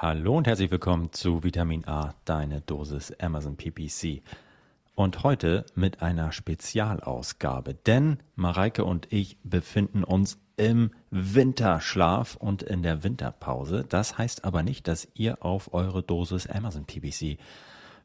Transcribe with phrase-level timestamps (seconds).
[0.00, 4.22] Hallo und herzlich willkommen zu Vitamin A, deine Dosis Amazon PPC.
[4.94, 12.84] Und heute mit einer Spezialausgabe, denn Mareike und ich befinden uns im Winterschlaf und in
[12.84, 13.84] der Winterpause.
[13.88, 17.36] Das heißt aber nicht, dass ihr auf eure Dosis Amazon PPC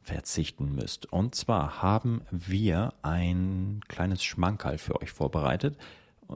[0.02, 1.12] verzichten müsst.
[1.12, 5.76] Und zwar haben wir ein kleines Schmankerl für euch vorbereitet.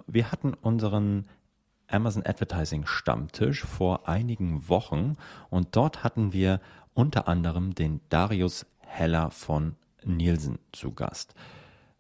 [0.07, 1.25] Wir hatten unseren
[1.89, 5.17] Amazon Advertising Stammtisch vor einigen Wochen
[5.51, 6.61] und dort hatten wir
[6.95, 11.35] unter anderem den Darius Heller von Nielsen zu Gast.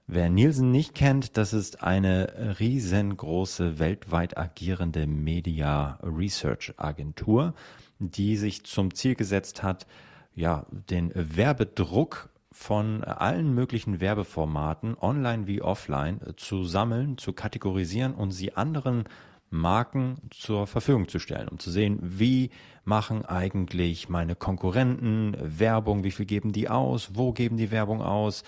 [0.06, 7.54] Wer Nielsen nicht kennt, das ist eine riesengroße weltweit agierende Media Research Agentur,
[7.98, 9.86] die sich zum Ziel gesetzt hat,
[10.34, 18.30] ja, den Werbedruck von allen möglichen Werbeformaten, online wie offline, zu sammeln, zu kategorisieren und
[18.30, 19.04] sie anderen
[19.50, 22.50] Marken zur Verfügung zu stellen, um zu sehen, wie
[22.84, 28.44] machen eigentlich meine Konkurrenten Werbung, wie viel geben die aus, wo geben die Werbung aus.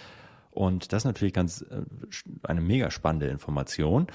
[0.50, 1.82] Und das ist natürlich ganz äh,
[2.42, 4.08] eine mega spannende Information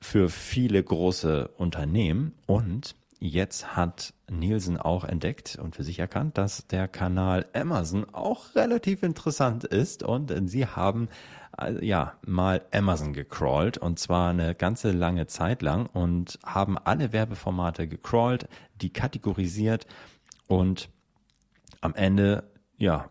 [0.00, 2.34] für viele große Unternehmen.
[2.46, 8.54] Und jetzt hat Nielsen auch entdeckt und für sich erkannt, dass der Kanal Amazon auch
[8.54, 10.02] relativ interessant ist.
[10.02, 11.08] Und sie haben
[11.80, 17.86] ja, mal Amazon gecrawlt und zwar eine ganze lange Zeit lang und haben alle Werbeformate
[17.86, 18.48] gecrawlt,
[18.80, 19.86] die kategorisiert
[20.48, 20.88] und
[21.80, 22.44] am Ende,
[22.76, 23.08] ja,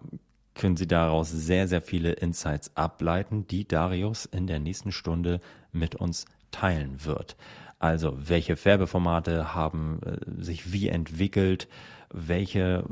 [0.56, 5.96] können Sie daraus sehr, sehr viele Insights ableiten, die Darius in der nächsten Stunde mit
[5.96, 7.36] uns teilen wird.
[7.80, 11.68] Also, welche Werbeformate haben äh, sich wie entwickelt?
[12.14, 12.86] Welche,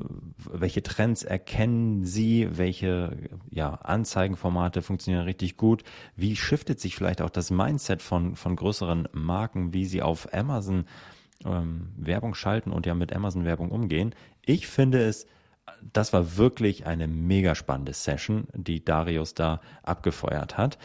[0.51, 3.15] welche Trends erkennen Sie, welche
[3.49, 5.83] ja, Anzeigenformate funktionieren richtig gut,
[6.15, 10.85] wie shiftet sich vielleicht auch das Mindset von, von größeren Marken, wie sie auf Amazon
[11.45, 14.15] ähm, Werbung schalten und ja mit Amazon Werbung umgehen.
[14.43, 15.27] Ich finde es,
[15.93, 20.77] das war wirklich eine mega spannende Session, die Darius da abgefeuert hat.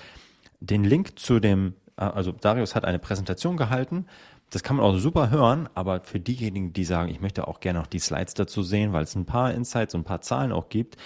[0.60, 4.06] Den Link zu dem, äh, also Darius hat eine Präsentation gehalten,
[4.50, 7.80] das kann man auch super hören, aber für diejenigen, die sagen, ich möchte auch gerne
[7.80, 10.68] noch die Slides dazu sehen, weil es ein paar Insights und ein paar Zahlen auch
[10.68, 10.96] gibt,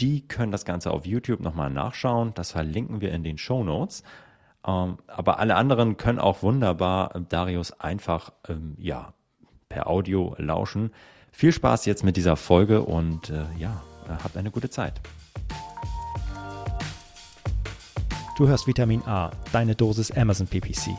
[0.00, 2.32] die können das Ganze auf YouTube nochmal nachschauen.
[2.34, 4.02] Das verlinken wir in den Show Notes.
[4.66, 9.12] Ähm, aber alle anderen können auch wunderbar Darius einfach ähm, ja,
[9.68, 10.90] per Audio lauschen.
[11.32, 13.82] Viel Spaß jetzt mit dieser Folge und äh, ja,
[14.24, 15.00] habt eine gute Zeit.
[18.36, 20.98] Du hörst Vitamin A, deine Dosis Amazon PPC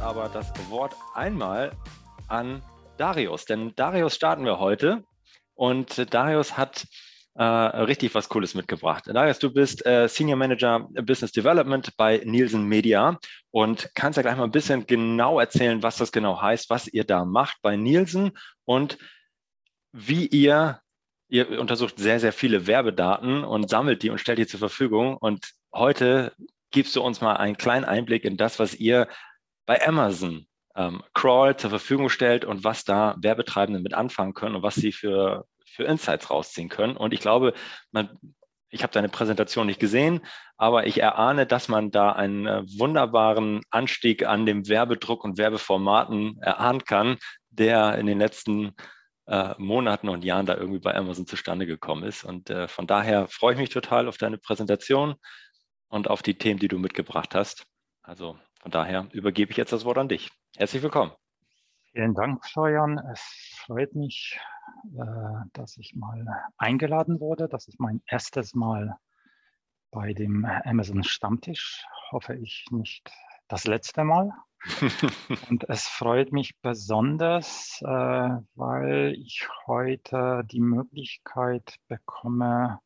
[0.00, 1.72] Aber das Wort einmal
[2.28, 2.62] an
[2.96, 5.04] Darius, denn Darius starten wir heute
[5.54, 6.86] und Darius hat
[7.34, 9.04] äh, richtig was Cooles mitgebracht.
[9.06, 13.18] Darius, du bist äh, Senior Manager Business Development bei Nielsen Media
[13.50, 17.04] und kannst ja gleich mal ein bisschen genau erzählen, was das genau heißt, was ihr
[17.04, 18.32] da macht bei Nielsen
[18.64, 18.98] und
[19.92, 20.80] wie ihr,
[21.28, 25.16] ihr untersucht sehr, sehr viele Werbedaten und sammelt die und stellt die zur Verfügung.
[25.16, 26.32] Und heute
[26.70, 29.08] gibst du uns mal einen kleinen Einblick in das, was ihr
[29.66, 34.62] bei Amazon ähm, Crawl zur Verfügung stellt und was da Werbetreibende mit anfangen können und
[34.62, 36.96] was sie für, für Insights rausziehen können.
[36.96, 37.54] Und ich glaube,
[37.92, 38.18] man,
[38.70, 40.20] ich habe deine Präsentation nicht gesehen,
[40.56, 46.38] aber ich erahne, dass man da einen äh, wunderbaren Anstieg an dem Werbedruck und Werbeformaten
[46.40, 47.18] erahnen kann,
[47.50, 48.74] der in den letzten
[49.26, 52.24] äh, Monaten und Jahren da irgendwie bei Amazon zustande gekommen ist.
[52.24, 55.14] Und äh, von daher freue ich mich total auf deine Präsentation
[55.88, 57.64] und auf die Themen, die du mitgebracht hast.
[58.02, 60.30] Also von daher übergebe ich jetzt das Wort an dich.
[60.56, 61.12] Herzlich willkommen.
[61.92, 62.98] Vielen Dank, Florian.
[63.12, 63.20] Es
[63.58, 64.40] freut mich,
[64.96, 65.04] äh,
[65.52, 66.24] dass ich mal
[66.56, 67.46] eingeladen wurde.
[67.46, 68.96] Das ist mein erstes Mal
[69.90, 71.84] bei dem Amazon Stammtisch.
[72.10, 73.12] Hoffe ich nicht
[73.48, 74.30] das letzte Mal.
[75.50, 77.86] Und es freut mich besonders, äh,
[78.54, 82.80] weil ich heute die Möglichkeit bekomme,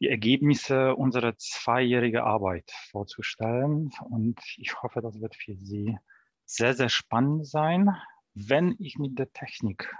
[0.00, 3.90] die Ergebnisse unserer zweijährigen Arbeit vorzustellen.
[4.10, 5.98] Und ich hoffe, das wird für Sie
[6.44, 7.96] sehr, sehr spannend sein,
[8.34, 9.94] wenn ich mit der Technik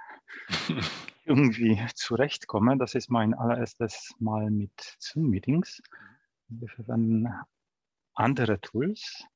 [1.25, 2.77] irgendwie zurechtkomme.
[2.77, 5.83] Das ist mein allererstes Mal mit Zoom-Meetings.
[6.49, 7.29] Wir verwenden
[8.15, 9.27] andere Tools.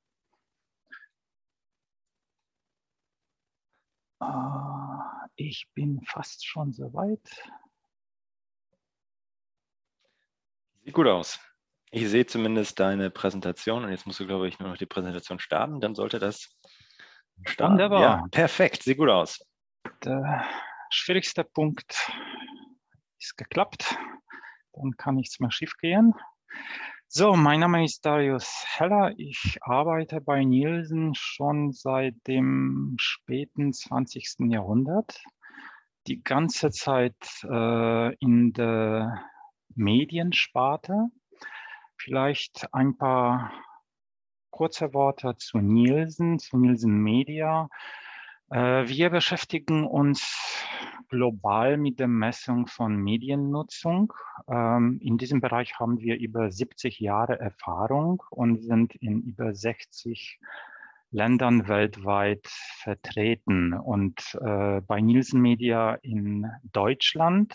[5.36, 7.20] Ich bin fast schon soweit.
[10.84, 11.38] Sieht gut aus.
[11.90, 15.38] Ich sehe zumindest deine Präsentation und jetzt musst du, glaube ich, nur noch die Präsentation
[15.38, 15.80] starten.
[15.80, 16.56] Dann sollte das
[17.44, 17.74] starten.
[17.74, 18.00] Wunderbar.
[18.00, 19.40] Ja, perfekt, sieht gut aus.
[20.04, 20.46] Der
[20.90, 22.10] schwierigste Punkt
[23.18, 23.96] ist geklappt.
[24.72, 26.14] Dann kann nichts mehr schief gehen.
[27.12, 29.12] So, mein Name ist Darius Heller.
[29.16, 34.48] Ich arbeite bei Nielsen schon seit dem späten 20.
[34.52, 35.20] Jahrhundert.
[36.06, 39.24] Die ganze Zeit äh, in der
[39.74, 41.08] Mediensparte.
[41.96, 43.52] Vielleicht ein paar
[44.50, 47.68] kurze Worte zu Nielsen, zu Nielsen Media.
[48.50, 50.66] Äh, wir beschäftigen uns
[51.08, 54.12] global mit der Messung von Mediennutzung.
[54.48, 60.40] Ähm, in diesem Bereich haben wir über 70 Jahre Erfahrung und sind in über 60
[61.12, 63.72] Ländern weltweit vertreten.
[63.72, 67.54] Und äh, bei Nielsen Media in Deutschland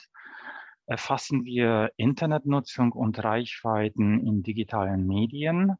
[0.85, 5.75] erfassen wir Internetnutzung und Reichweiten in digitalen Medien.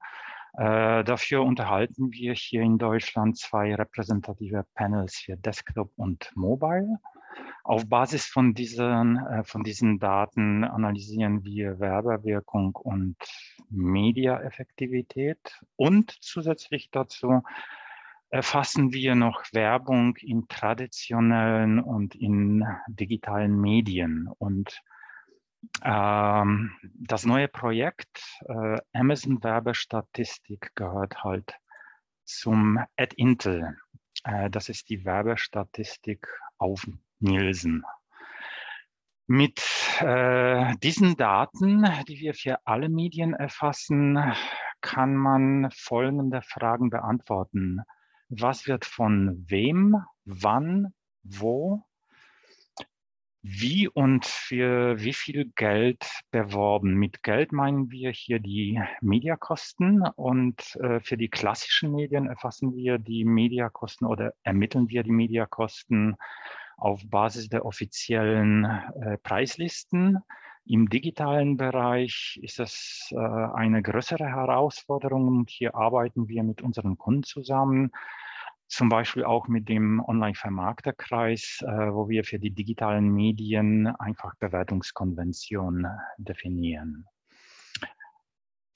[0.58, 7.00] Äh, dafür unterhalten wir hier in Deutschland zwei repräsentative Panels für Desktop und Mobile.
[7.66, 13.18] Auf Basis von diesen, äh, von diesen Daten analysieren wir Werbewirkung und
[13.70, 17.44] Mediaeffektivität und zusätzlich dazu
[18.30, 24.82] erfassen wir noch Werbung in traditionellen und in digitalen Medien und
[25.84, 31.56] ähm, das neue Projekt äh, Amazon Werbestatistik gehört halt
[32.24, 33.78] zum Ad Intel.
[34.24, 36.28] Äh, das ist die Werbestatistik
[36.58, 36.88] auf
[37.20, 37.84] Nielsen.
[39.28, 39.62] Mit
[40.02, 44.20] äh, diesen Daten, die wir für alle Medien erfassen,
[44.82, 47.82] kann man folgende Fragen beantworten.
[48.30, 51.84] Was wird von wem, wann, wo
[53.48, 56.96] wie und für wie viel Geld beworben?
[56.96, 62.98] Mit Geld meinen wir hier die Mediakosten und äh, für die klassischen Medien erfassen wir
[62.98, 66.16] die Mediakosten oder ermitteln wir die Mediakosten
[66.78, 70.24] auf Basis der offiziellen äh, Preislisten.
[70.66, 76.98] Im digitalen Bereich ist es äh, eine größere Herausforderung und hier arbeiten wir mit unseren
[76.98, 77.92] Kunden zusammen
[78.68, 85.88] zum Beispiel auch mit dem Online-Vermarkterkreis, äh, wo wir für die digitalen Medien einfach Bewertungskonvention
[86.18, 87.06] definieren.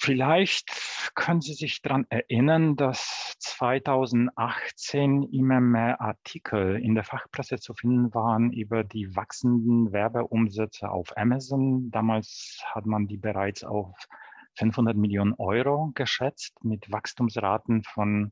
[0.01, 0.71] Vielleicht
[1.13, 8.13] können Sie sich daran erinnern, dass 2018 immer mehr Artikel in der Fachpresse zu finden
[8.13, 11.91] waren über die wachsenden Werbeumsätze auf Amazon.
[11.91, 13.93] Damals hat man die bereits auf
[14.55, 18.31] 500 Millionen Euro geschätzt mit Wachstumsraten von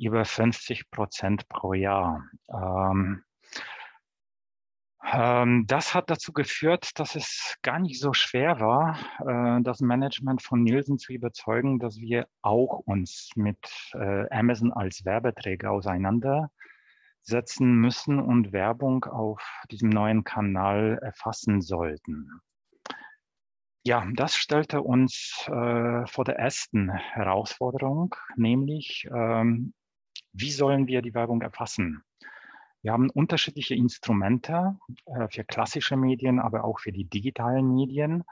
[0.00, 2.24] über 50 Prozent pro Jahr.
[2.48, 3.22] Ähm,
[5.12, 10.42] ähm, das hat dazu geführt, dass es gar nicht so schwer war, äh, das Management
[10.42, 13.58] von Nielsen zu überzeugen, dass wir auch uns mit
[13.94, 16.50] äh, Amazon als Werbeträger auseinandersetzen
[17.74, 22.40] müssen und Werbung auf diesem neuen Kanal erfassen sollten.
[23.82, 29.72] Ja, das stellte uns äh, vor der ersten Herausforderung, nämlich ähm,
[30.32, 32.02] wie sollen wir die Werbung erfassen?
[32.82, 38.24] Wir haben unterschiedliche Instrumente äh, für klassische Medien, aber auch für die digitalen Medien,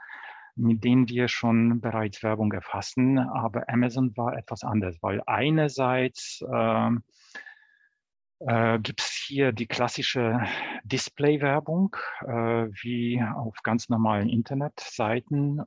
[0.55, 3.19] mit denen wir schon bereits Werbung erfassen.
[3.19, 6.89] Aber Amazon war etwas anders, weil einerseits äh,
[8.39, 10.41] äh, gibt es hier die klassische
[10.83, 15.61] Display-Werbung, äh, wie auf ganz normalen Internetseiten.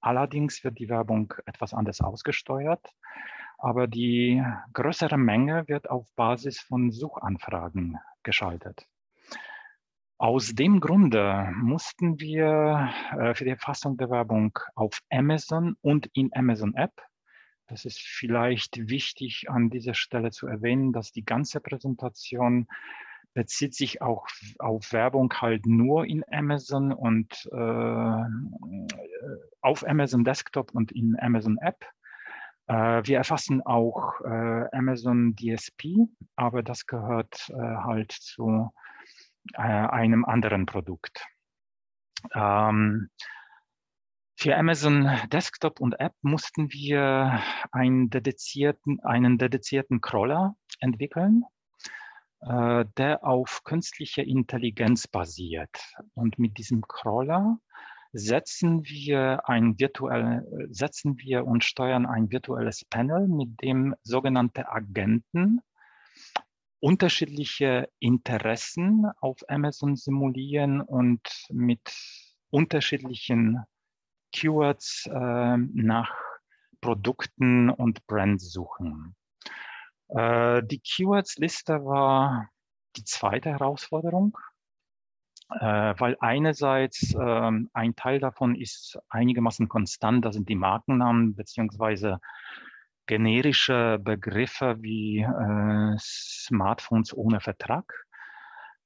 [0.00, 2.92] Allerdings wird die Werbung etwas anders ausgesteuert
[3.58, 8.86] aber die größere Menge wird auf Basis von Suchanfragen geschaltet.
[10.16, 16.30] Aus dem Grunde mussten wir äh, für die Erfassung der Werbung auf Amazon und in
[16.34, 16.92] Amazon App,
[17.68, 22.66] das ist vielleicht wichtig an dieser Stelle zu erwähnen, dass die ganze Präsentation
[23.34, 24.26] bezieht sich auch
[24.58, 28.22] auf Werbung halt nur in Amazon und äh,
[29.60, 31.84] auf Amazon Desktop und in Amazon App.
[32.68, 36.06] Äh, wir erfassen auch äh, Amazon DSP,
[36.36, 38.70] aber das gehört äh, halt zu
[39.54, 41.24] einem anderen Produkt.
[42.34, 43.08] Ähm,
[44.36, 51.44] für Amazon Desktop und App mussten wir einen dedizierten, einen dedizierten Crawler entwickeln,
[52.40, 55.76] der auf künstlicher Intelligenz basiert.
[56.14, 57.58] Und mit diesem Crawler
[58.12, 65.60] setzen wir ein virtuell, setzen wir und steuern ein virtuelles Panel, mit dem sogenannte Agenten
[66.80, 71.92] unterschiedliche Interessen auf Amazon simulieren und mit
[72.50, 73.64] unterschiedlichen
[74.32, 76.14] Keywords äh, nach
[76.80, 79.16] Produkten und Brands suchen.
[80.08, 82.48] Äh, die Keywords-Liste war
[82.96, 84.36] die zweite Herausforderung,
[85.48, 92.20] weil einerseits äh, ein Teil davon ist einigermaßen konstant, das sind die Markennamen beziehungsweise
[93.06, 97.92] generische Begriffe wie äh, Smartphones ohne Vertrag.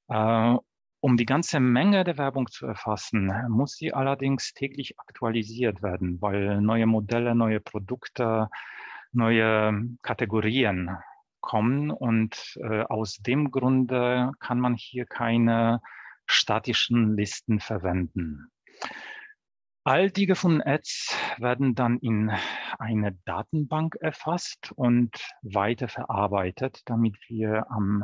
[0.07, 0.55] Äh,
[1.01, 6.61] um die ganze Menge der Werbung zu erfassen, muss sie allerdings täglich aktualisiert werden, weil
[6.61, 8.47] neue Modelle, neue Produkte,
[9.11, 10.97] neue Kategorien
[11.41, 15.81] kommen und äh, aus dem Grunde kann man hier keine
[16.27, 18.51] statischen Listen verwenden.
[19.85, 22.31] All die gefundenen Ads werden dann in
[22.79, 25.11] eine Datenbank erfasst und
[25.41, 28.03] weiter verarbeitet, damit wir am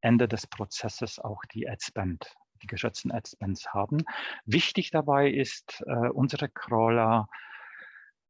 [0.00, 4.02] Ende des Prozesses auch die Adspend, die geschätzten Adspends haben.
[4.46, 7.28] Wichtig dabei ist, äh, unsere Crawler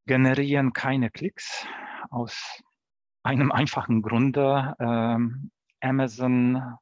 [0.07, 1.67] generieren keine Klicks
[2.11, 2.61] aus
[3.23, 4.75] einem einfachen Grunde.
[4.81, 6.77] Ähm, Amazon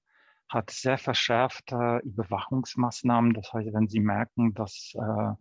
[0.49, 3.35] hat sehr verschärfte Überwachungsmaßnahmen.
[3.35, 5.33] Das heißt, wenn Sie merken, dass äh,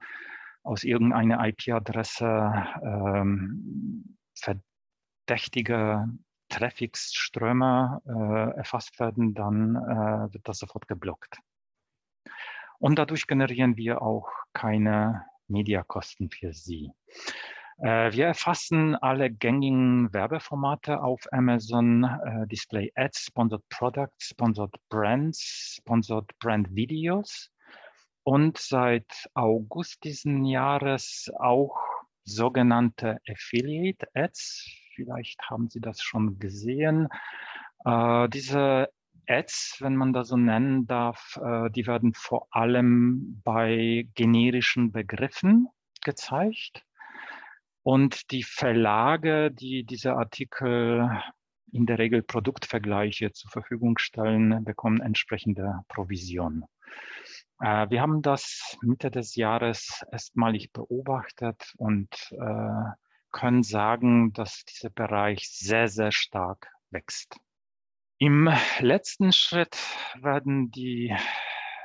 [0.63, 2.51] aus irgendeiner IP-Adresse
[2.83, 6.07] ähm, verdächtige
[6.49, 11.39] Trafficströme äh, erfasst werden, dann äh, wird das sofort geblockt.
[12.79, 16.91] Und dadurch generieren wir auch keine Mediakosten für Sie.
[17.79, 25.75] Äh, wir erfassen alle gängigen Werbeformate auf Amazon, äh, Display Ads, Sponsored Products, Sponsored Brands,
[25.77, 27.51] Sponsored Brand Videos
[28.23, 31.77] und seit August diesen Jahres auch
[32.23, 34.65] sogenannte Affiliate Ads.
[34.95, 37.09] Vielleicht haben Sie das schon gesehen.
[37.85, 38.89] Äh, diese
[39.27, 41.37] Ads, wenn man das so nennen darf,
[41.75, 45.67] die werden vor allem bei generischen Begriffen
[46.01, 46.86] gezeigt.
[47.87, 51.09] Und die Verlage, die diese Artikel
[51.71, 56.65] in der Regel Produktvergleiche zur Verfügung stellen, bekommen entsprechende Provisionen.
[57.61, 62.91] Äh, wir haben das Mitte des Jahres erstmalig beobachtet und äh,
[63.31, 67.39] können sagen, dass dieser Bereich sehr, sehr stark wächst.
[68.17, 68.49] Im
[68.81, 69.77] letzten Schritt
[70.19, 71.15] werden die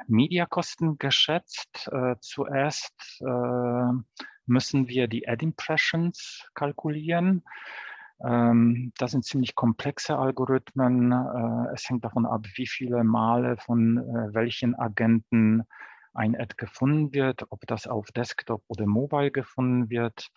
[0.08, 1.88] Mediakosten geschätzt.
[1.92, 7.42] Äh, zuerst äh, müssen wir die Ad Impressions kalkulieren.
[8.24, 11.12] Ähm, das sind ziemlich komplexe Algorithmen.
[11.12, 15.64] Äh, es hängt davon ab, wie viele Male von äh, welchen Agenten
[16.14, 20.28] ein Ad gefunden wird, ob das auf Desktop oder Mobile gefunden wird.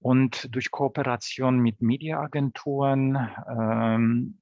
[0.00, 4.38] Und durch Kooperation mit Mediaagenturen ähm,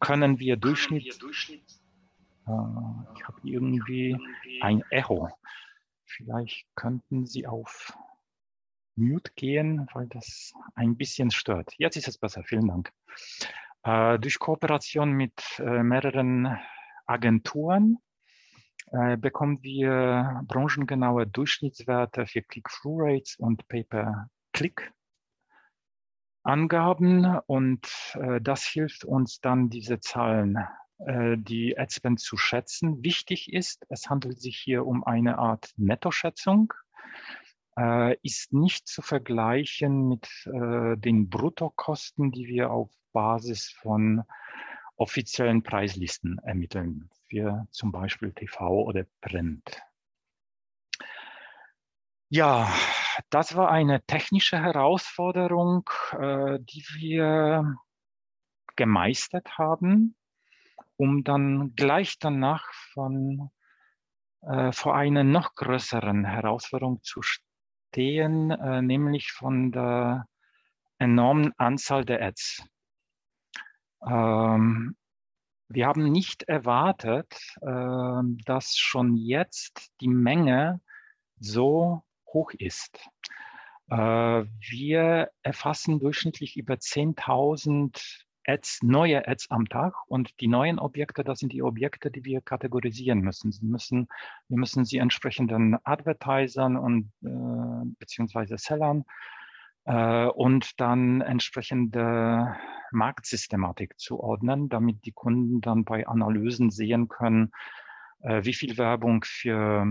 [0.00, 1.06] können wir Durchschnitt.
[2.46, 2.52] Äh,
[3.16, 4.16] ich habe irgendwie
[4.62, 5.28] ein Echo.
[6.16, 7.96] Vielleicht könnten Sie auf
[8.96, 11.72] Mute gehen, weil das ein bisschen stört.
[11.78, 12.92] Jetzt ist es besser, vielen Dank.
[13.84, 16.58] Äh, durch Kooperation mit äh, mehreren
[17.06, 17.98] Agenturen
[18.90, 24.92] äh, bekommen wir branchengenaue Durchschnittswerte für Click-Through-Rates und Pay-per-Click.
[26.42, 30.58] Angaben und äh, das hilft uns dann, diese Zahlen,
[31.02, 33.02] die Adspend zu schätzen.
[33.02, 36.74] Wichtig ist, es handelt sich hier um eine Art Nettoschätzung
[37.80, 44.22] äh, ist nicht zu vergleichen mit äh, den Bruttokosten, die wir auf Basis von
[44.96, 49.80] offiziellen Preislisten ermitteln, für zum Beispiel TV oder Print.
[52.28, 52.72] Ja,
[53.30, 57.76] das war eine technische Herausforderung, äh, die wir
[58.76, 60.14] gemeistert haben,
[61.00, 63.50] um dann gleich danach von,
[64.42, 70.26] äh, vor einer noch größeren Herausforderung zu stehen, äh, nämlich von der
[70.98, 72.66] enormen Anzahl der Ads.
[74.06, 74.94] Ähm,
[75.68, 80.82] wir haben nicht erwartet, äh, dass schon jetzt die Menge
[81.38, 82.98] so hoch ist.
[83.88, 91.22] Äh, wir erfassen durchschnittlich über 10.000 Ads, neue Ads am Tag und die neuen Objekte,
[91.22, 93.52] das sind die Objekte, die wir kategorisieren müssen.
[93.52, 94.08] Sie müssen
[94.48, 99.04] wir müssen sie entsprechenden Advertisern und äh, beziehungsweise Sellern
[99.84, 102.56] äh, und dann entsprechende
[102.92, 107.52] Marktsystematik zuordnen, damit die Kunden dann bei Analysen sehen können,
[108.22, 109.86] äh, wie viel Werbung für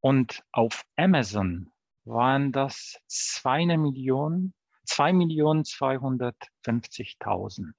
[0.00, 1.72] und auf Amazon
[2.04, 4.52] waren das 2 Millionen,
[4.86, 7.72] 2.250.000.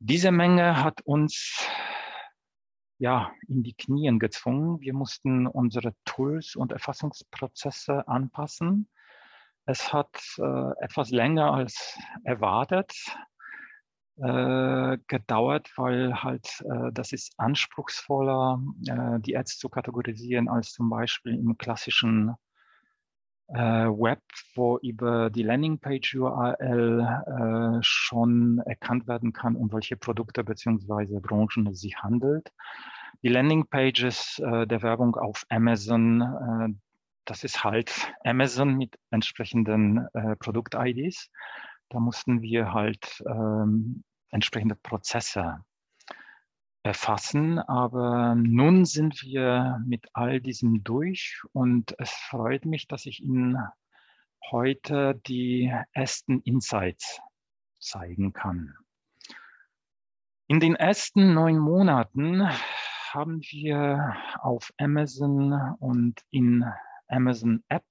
[0.00, 1.68] Diese Menge hat uns
[2.98, 4.80] ja, in die Knien gezwungen.
[4.80, 8.88] Wir mussten unsere Tools und Erfassungsprozesse anpassen.
[9.66, 12.92] Es hat äh, etwas länger als erwartet
[14.16, 20.90] äh, gedauert, weil halt äh, das ist anspruchsvoller, äh, die Ads zu kategorisieren als zum
[20.90, 22.34] Beispiel im klassischen
[23.48, 24.20] äh, Web,
[24.54, 31.66] wo über die Landingpage URL äh, schon erkannt werden kann, um welche Produkte beziehungsweise Branchen
[31.68, 32.52] es sich handelt.
[33.22, 36.78] Die Landingpages der Werbung auf Amazon,
[37.24, 41.30] das ist halt Amazon mit entsprechenden äh, Produkt-IDs.
[41.88, 45.64] Da mussten wir halt ähm, entsprechende Prozesse
[46.82, 47.58] erfassen.
[47.58, 53.58] Aber nun sind wir mit all diesem durch und es freut mich, dass ich Ihnen
[54.50, 57.20] heute die ersten Insights
[57.78, 58.74] zeigen kann.
[60.46, 62.46] In den ersten neun Monaten
[63.12, 66.64] haben wir auf Amazon und in
[67.08, 67.84] Amazon App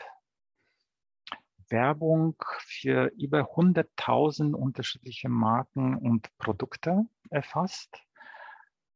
[1.69, 7.97] Werbung für über 100.000 unterschiedliche Marken und Produkte erfasst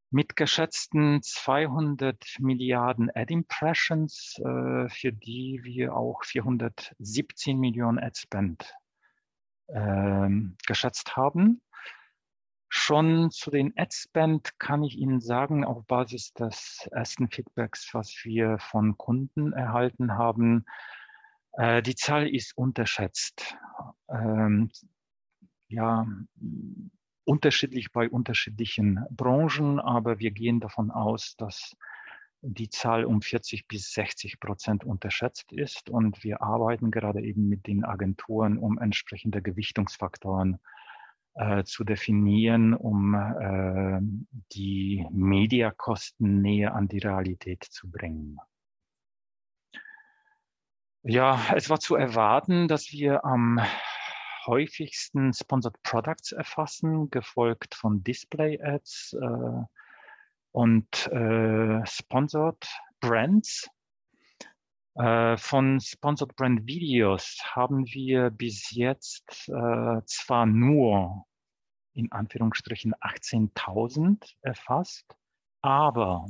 [0.10, 8.74] mit geschätzten 200 Milliarden Ad Impressions, äh, für die wir auch 417 Millionen Ad Spend
[9.68, 10.30] äh,
[10.66, 11.62] geschätzt haben.
[12.70, 18.58] Schon zu den Ad-Spend kann ich Ihnen sagen, auf Basis des ersten Feedbacks, was wir
[18.60, 20.66] von Kunden erhalten haben,
[21.54, 23.56] äh, die Zahl ist unterschätzt.
[24.10, 24.70] Ähm,
[25.70, 26.06] ja,
[27.24, 31.76] unterschiedlich bei unterschiedlichen Branchen, aber wir gehen davon aus, dass
[32.42, 37.66] die Zahl um 40 bis 60 Prozent unterschätzt ist und wir arbeiten gerade eben mit
[37.66, 40.77] den Agenturen, um entsprechende Gewichtungsfaktoren äh,
[41.64, 44.00] zu definieren, um äh,
[44.54, 48.40] die Mediakosten näher an die Realität zu bringen.
[51.04, 53.62] Ja, es war zu erwarten, dass wir am
[54.46, 59.64] häufigsten Sponsored Products erfassen, gefolgt von Display Ads äh,
[60.52, 62.68] und äh, Sponsored
[63.00, 63.70] Brands.
[64.98, 71.26] Äh, von Sponsored Brand Videos haben wir bis jetzt äh, zwar nur
[71.94, 75.06] in Anführungsstrichen 18.000 erfasst,
[75.62, 76.26] aber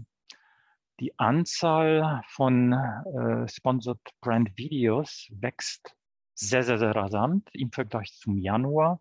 [1.00, 5.96] die Anzahl von äh, Sponsored Brand Videos wächst
[6.34, 7.50] sehr, sehr, sehr rasant.
[7.54, 9.00] Im Vergleich zum Januar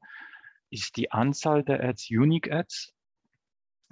[0.71, 2.95] ist die Anzahl der Ads, Unique Ads,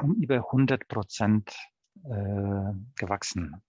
[0.00, 1.56] um über 100 Prozent
[2.04, 3.60] äh, gewachsen.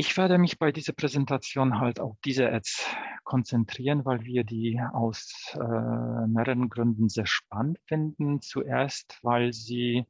[0.00, 2.86] Ich werde mich bei dieser Präsentation halt auf diese Ads
[3.24, 8.40] konzentrieren, weil wir die aus äh, mehreren Gründen sehr spannend finden.
[8.40, 10.06] Zuerst, weil sie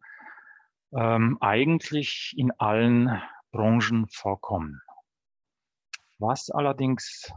[0.92, 3.18] ähm, eigentlich in allen
[3.50, 4.82] Branchen vorkommen.
[6.18, 7.32] Was allerdings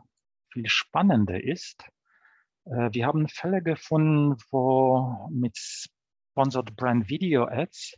[0.51, 1.85] viel spannender ist,
[2.65, 7.93] äh, wir haben Fälle gefunden, wo mit Sponsored Brand Video Ads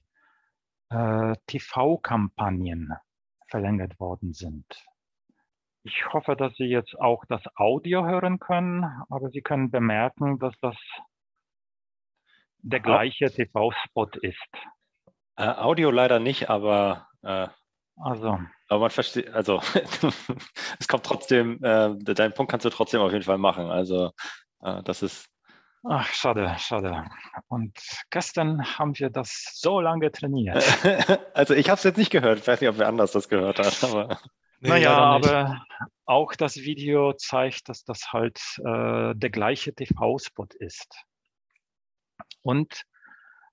[0.92, 2.94] äh, TV-Kampagnen
[3.54, 4.66] verlängert worden sind.
[5.84, 10.56] Ich hoffe, dass Sie jetzt auch das Audio hören können, aber Sie können bemerken, dass
[10.60, 10.76] das
[12.64, 14.50] der gleiche TV-Spot ist.
[15.36, 17.48] Äh, Audio leider nicht, aber äh,
[17.98, 18.40] also.
[18.70, 19.62] Aber man versteht, also
[20.80, 23.70] es kommt trotzdem, äh, deinen Punkt kannst du trotzdem auf jeden Fall machen.
[23.70, 24.14] Also
[24.62, 25.30] äh, das ist.
[25.86, 27.06] Ach, schade, schade.
[27.48, 27.78] Und
[28.10, 30.64] gestern haben wir das so lange trainiert.
[31.34, 32.40] also ich habe es jetzt nicht gehört.
[32.40, 33.84] Ich weiß nicht, ob wer anders das gehört hat.
[33.84, 34.18] Aber
[34.62, 35.66] nee, naja, aber
[36.06, 41.04] auch das Video zeigt, dass das halt äh, der gleiche TV-Spot ist.
[42.42, 42.84] Und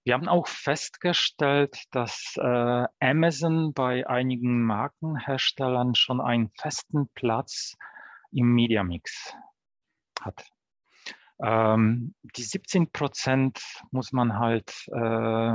[0.05, 7.75] wir haben auch festgestellt, dass äh, Amazon bei einigen Markenherstellern schon einen festen Platz
[8.31, 9.35] im Media Mix
[10.21, 10.47] hat.
[11.43, 15.53] Ähm, die 17 Prozent muss man halt äh,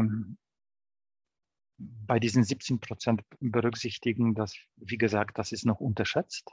[1.77, 6.49] bei diesen 17 Prozent berücksichtigen, dass, wie gesagt, das ist noch unterschätzt.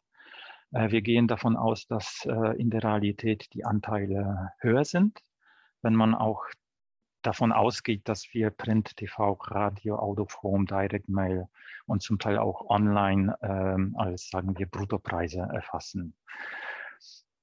[0.73, 5.19] Äh, wir gehen davon aus, dass äh, in der Realität die Anteile höher sind.
[5.83, 6.45] Wenn man auch
[7.23, 11.49] davon ausgeht, dass wir Print, TV, Radio, Autoform, Direct Mail
[11.87, 16.15] und zum Teil auch online ähm, als, sagen wir, Bruttopreise erfassen.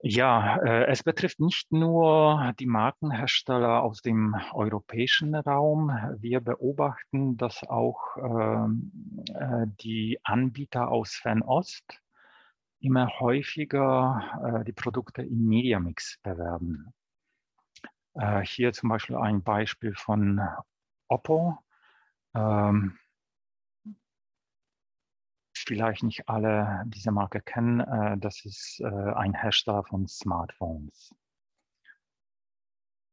[0.01, 5.89] Ja, äh, es betrifft nicht nur die Markenhersteller aus dem europäischen Raum.
[6.19, 8.91] Wir beobachten, dass auch ähm,
[9.33, 12.01] äh, die Anbieter aus Fernost
[12.79, 16.93] immer häufiger äh, die Produkte im Mediamix bewerben.
[18.13, 20.39] Äh, hier zum Beispiel ein Beispiel von
[21.09, 21.57] Oppo.
[22.33, 22.97] Ähm,
[25.69, 27.79] vielleicht nicht alle diese Marke kennen.
[27.79, 31.13] Äh, das ist äh, ein Hersteller von Smartphones.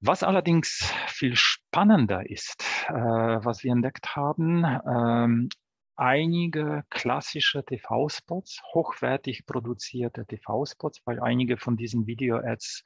[0.00, 5.48] Was allerdings viel spannender ist, äh, was wir entdeckt haben, ähm,
[5.96, 12.84] einige klassische TV-Spots, hochwertig produzierte TV-Spots, weil einige von diesen Video-Ads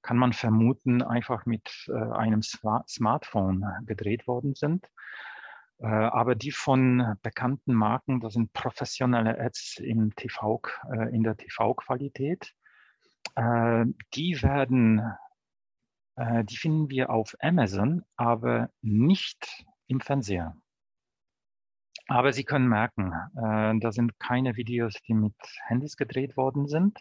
[0.00, 4.86] kann man vermuten, einfach mit äh, einem Smartphone gedreht worden sind.
[5.80, 10.60] Äh, aber die von bekannten Marken, das sind professionelle Ads im TV,
[10.92, 12.54] äh, in der TV-Qualität.
[13.34, 15.02] Äh, die werden,
[16.16, 20.54] äh, die finden wir auf Amazon, aber nicht im Fernseher.
[22.08, 25.34] Aber Sie können merken, äh, da sind keine Videos, die mit
[25.68, 26.98] Handys gedreht worden sind.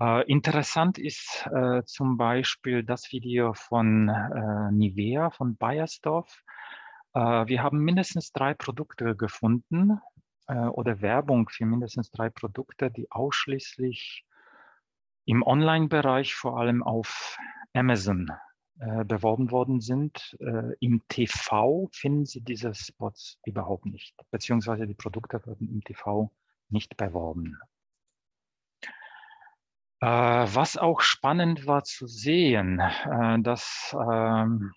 [0.00, 6.42] Äh, interessant ist äh, zum Beispiel das Video von äh, Nivea, von Bayersdorf.
[7.14, 10.00] Äh, wir haben mindestens drei Produkte gefunden
[10.48, 14.24] äh, oder Werbung für mindestens drei Produkte, die ausschließlich
[15.24, 17.38] im Online-Bereich vor allem auf
[17.72, 18.30] Amazon
[18.78, 20.36] äh, beworben worden sind.
[20.80, 26.30] Im TV finden Sie diese Spots überhaupt nicht, beziehungsweise die Produkte werden im TV
[26.68, 27.58] nicht beworben.
[30.00, 32.82] Was auch spannend war zu sehen,
[33.42, 34.74] dass ähm,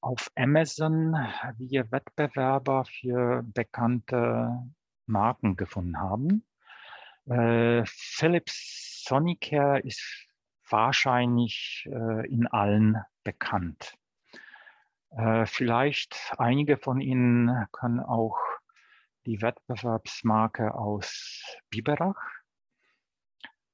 [0.00, 1.14] auf Amazon
[1.58, 4.70] wir Wettbewerber für bekannte
[5.06, 6.44] Marken gefunden haben.
[7.26, 10.28] Äh, Philips Sonicare ist
[10.68, 13.94] wahrscheinlich äh, in allen bekannt.
[15.10, 18.38] Äh, vielleicht einige von Ihnen können auch
[19.26, 22.20] die Wettbewerbsmarke aus Biberach,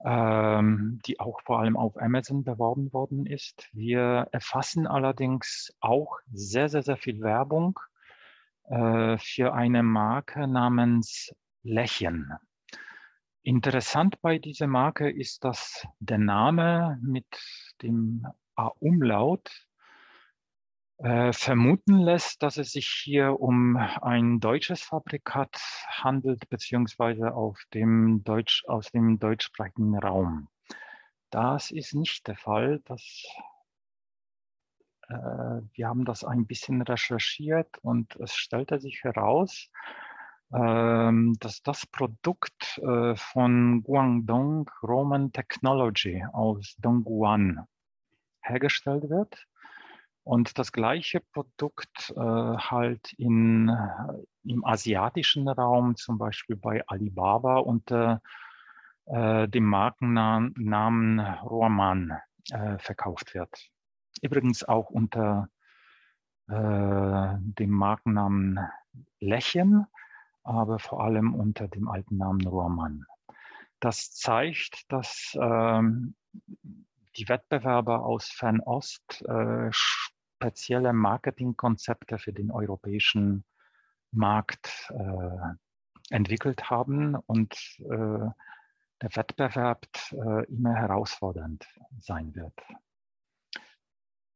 [0.04, 3.68] ähm, die auch vor allem auf Amazon beworben worden ist.
[3.72, 7.80] Wir erfassen allerdings auch sehr, sehr, sehr viel Werbung
[8.68, 12.32] äh, für eine Marke namens Lächeln.
[13.42, 17.26] Interessant bei dieser Marke ist, dass der Name mit
[17.82, 19.50] dem A-Umlaut
[20.98, 25.56] äh, vermuten lässt, dass es sich hier um ein deutsches Fabrikat
[25.88, 30.48] handelt, beziehungsweise auf dem Deutsch, aus dem deutschsprachigen Raum.
[31.30, 32.80] Das ist nicht der Fall.
[32.84, 33.26] Das,
[35.08, 39.70] äh, wir haben das ein bisschen recherchiert und es stellte sich heraus,
[40.52, 47.66] ähm, dass das Produkt äh, von Guangdong Roman Technology aus Dongguan
[48.42, 49.48] hergestellt wird
[50.24, 57.58] und das gleiche Produkt äh, halt in, äh, im asiatischen Raum, zum Beispiel bei Alibaba
[57.58, 58.20] unter
[59.06, 62.18] äh, dem Markennamen Roman
[62.50, 63.70] äh, verkauft wird.
[64.22, 65.48] Übrigens auch unter
[66.48, 68.58] äh, dem Markennamen
[69.20, 69.86] Lächeln
[70.44, 73.06] aber vor allem unter dem alten Namen Rohrmann.
[73.80, 76.14] Das zeigt, dass ähm,
[77.16, 79.70] die Wettbewerber aus Fernost äh,
[80.36, 83.44] spezielle Marketingkonzepte für den europäischen
[84.12, 88.28] Markt äh, entwickelt haben und äh,
[89.02, 91.66] der Wettbewerb äh, immer herausfordernd
[91.98, 92.54] sein wird.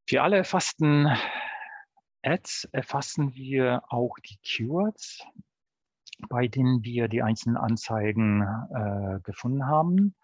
[0.09, 1.09] Für alle erfassten
[2.23, 5.25] Ads erfassen wir auch die Keywords,
[6.29, 10.17] bei denen wir die einzelnen Anzeigen äh, gefunden haben.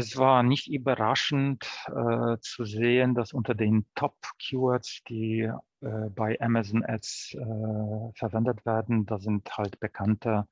[0.00, 6.84] Es war nicht überraschend äh, zu sehen, dass unter den Top-Keywords, die äh, bei Amazon
[6.84, 10.46] Ads äh, verwendet werden, da sind halt bekannte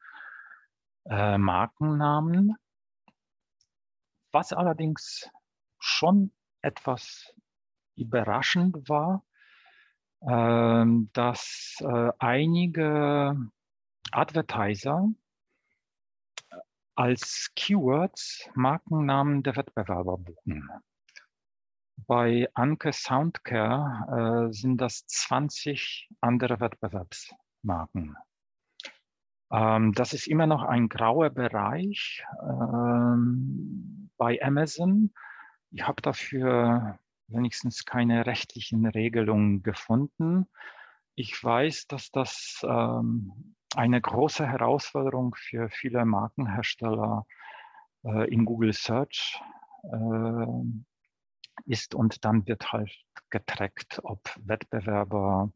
[1.05, 2.57] äh, Markennamen.
[4.33, 5.31] Was allerdings
[5.79, 6.33] schon
[6.63, 7.33] etwas
[7.95, 9.25] überraschend war,
[10.29, 13.37] ähm, dass äh, einige
[14.11, 15.07] Advertiser
[16.97, 20.69] als Keywords Markennamen der Wettbewerber buchen.
[22.07, 28.17] Bei Anke Soundcare äh, sind das 20 andere Wettbewerbsmarken.
[29.51, 35.13] Ähm, das ist immer noch ein grauer Bereich ähm, bei Amazon.
[35.71, 40.49] Ich habe dafür wenigstens keine rechtlichen Regelungen gefunden.
[41.15, 47.27] Ich weiß, dass das ähm, eine große Herausforderung für viele Markenhersteller
[48.05, 49.41] äh, in Google Search
[49.83, 50.47] äh,
[51.65, 52.93] ist und dann wird halt
[53.31, 55.53] getrackt, ob Wettbewerber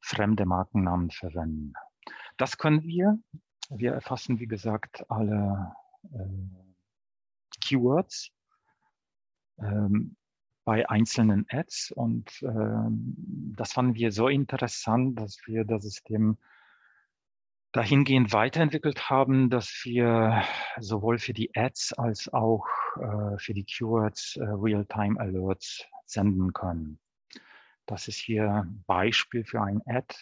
[0.00, 1.74] fremde Markennamen verwenden.
[2.36, 3.18] Das können wir.
[3.68, 5.74] Wir erfassen, wie gesagt, alle
[6.12, 6.60] äh,
[7.60, 8.30] Keywords
[9.58, 10.16] ähm,
[10.64, 16.38] bei einzelnen Ads und ähm, das fanden wir so interessant, dass wir das System
[17.72, 20.42] dahingehend weiterentwickelt haben, dass wir
[20.80, 26.98] sowohl für die Ads als auch äh, für die Keywords äh, Real-Time Alerts senden können.
[27.86, 30.14] Das ist hier Beispiel für ein Ad.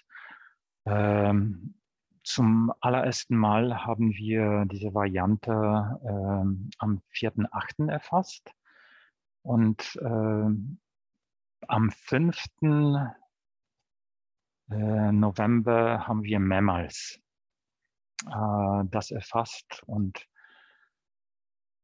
[0.85, 1.75] Ähm,
[2.23, 7.91] zum allerersten Mal haben wir diese Variante ähm, am 4.8.
[7.91, 8.51] erfasst
[9.43, 10.51] und äh,
[11.67, 12.45] am 5.
[14.71, 17.19] Äh, November haben wir mehrmals
[18.26, 20.26] äh, das erfasst und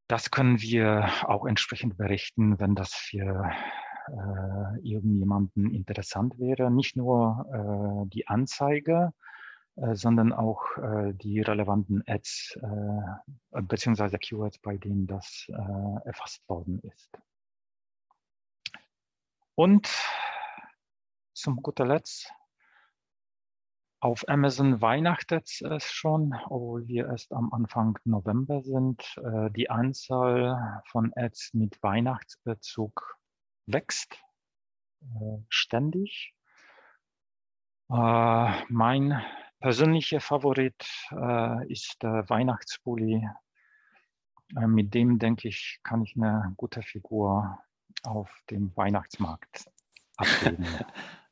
[0.08, 3.50] das können wir auch entsprechend berichten, wenn das für
[4.08, 6.70] äh, irgendjemanden interessant wäre.
[6.70, 9.14] Nicht nur äh, die Anzeige,
[9.76, 16.46] äh, sondern auch äh, die relevanten Ads äh, beziehungsweise Keywords, bei denen das äh, erfasst
[16.48, 17.10] worden ist.
[19.54, 19.88] Und
[21.32, 22.32] zum guter Letzt
[24.04, 29.02] auf Amazon weihnachtet es schon, obwohl wir erst am Anfang November sind.
[29.16, 33.16] Äh, die Anzahl von Ads mit Weihnachtsbezug
[33.64, 34.22] wächst
[35.00, 36.34] äh, ständig.
[37.90, 39.24] Äh, mein
[39.58, 40.86] persönlicher Favorit
[41.68, 43.26] ist der Weihnachtspulli.
[44.66, 47.58] mit dem, denke ich, kann ich eine gute Figur
[48.02, 49.70] auf dem Weihnachtsmarkt
[50.18, 50.66] abgeben.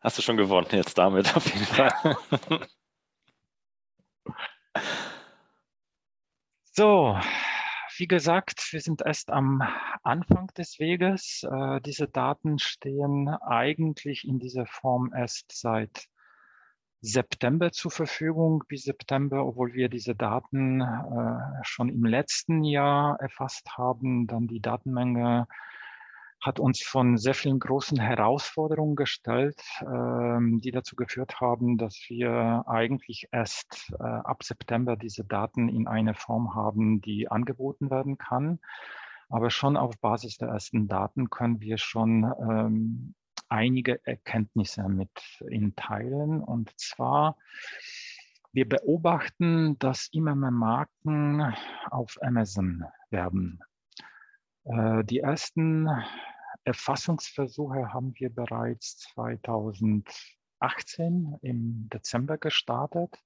[0.02, 1.92] Hast du schon gewonnen jetzt damit auf jeden Fall.
[6.72, 7.16] so,
[7.98, 9.62] wie gesagt, wir sind erst am
[10.02, 11.44] Anfang des Weges.
[11.48, 16.08] Äh, diese Daten stehen eigentlich in dieser Form erst seit
[17.00, 23.76] September zur Verfügung, bis September, obwohl wir diese Daten äh, schon im letzten Jahr erfasst
[23.78, 25.46] haben, dann die Datenmenge
[26.42, 32.64] hat uns von sehr vielen großen Herausforderungen gestellt, ähm, die dazu geführt haben, dass wir
[32.66, 38.58] eigentlich erst äh, ab September diese Daten in einer Form haben, die angeboten werden kann.
[39.28, 43.14] Aber schon auf Basis der ersten Daten können wir schon ähm,
[43.48, 45.10] einige Erkenntnisse mit
[45.48, 46.42] Ihnen teilen.
[46.42, 47.36] Und zwar,
[48.52, 51.54] wir beobachten, dass immer mehr Marken
[51.90, 53.60] auf Amazon werben.
[54.64, 55.88] Äh, die ersten
[56.64, 63.16] Erfassungsversuche haben wir bereits 2018 im Dezember gestartet.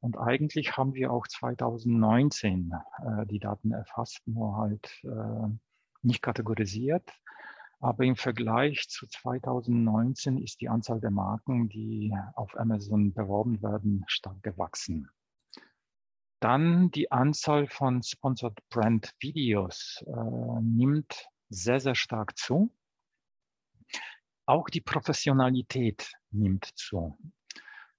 [0.00, 5.48] Und eigentlich haben wir auch 2019 äh, die Daten erfasst, nur halt äh,
[6.02, 7.08] nicht kategorisiert.
[7.78, 14.04] Aber im Vergleich zu 2019 ist die Anzahl der Marken, die auf Amazon beworben werden,
[14.06, 15.08] stark gewachsen.
[16.42, 22.74] Dann die Anzahl von Sponsored Brand Videos äh, nimmt sehr, sehr stark zu.
[24.44, 27.16] Auch die Professionalität nimmt zu.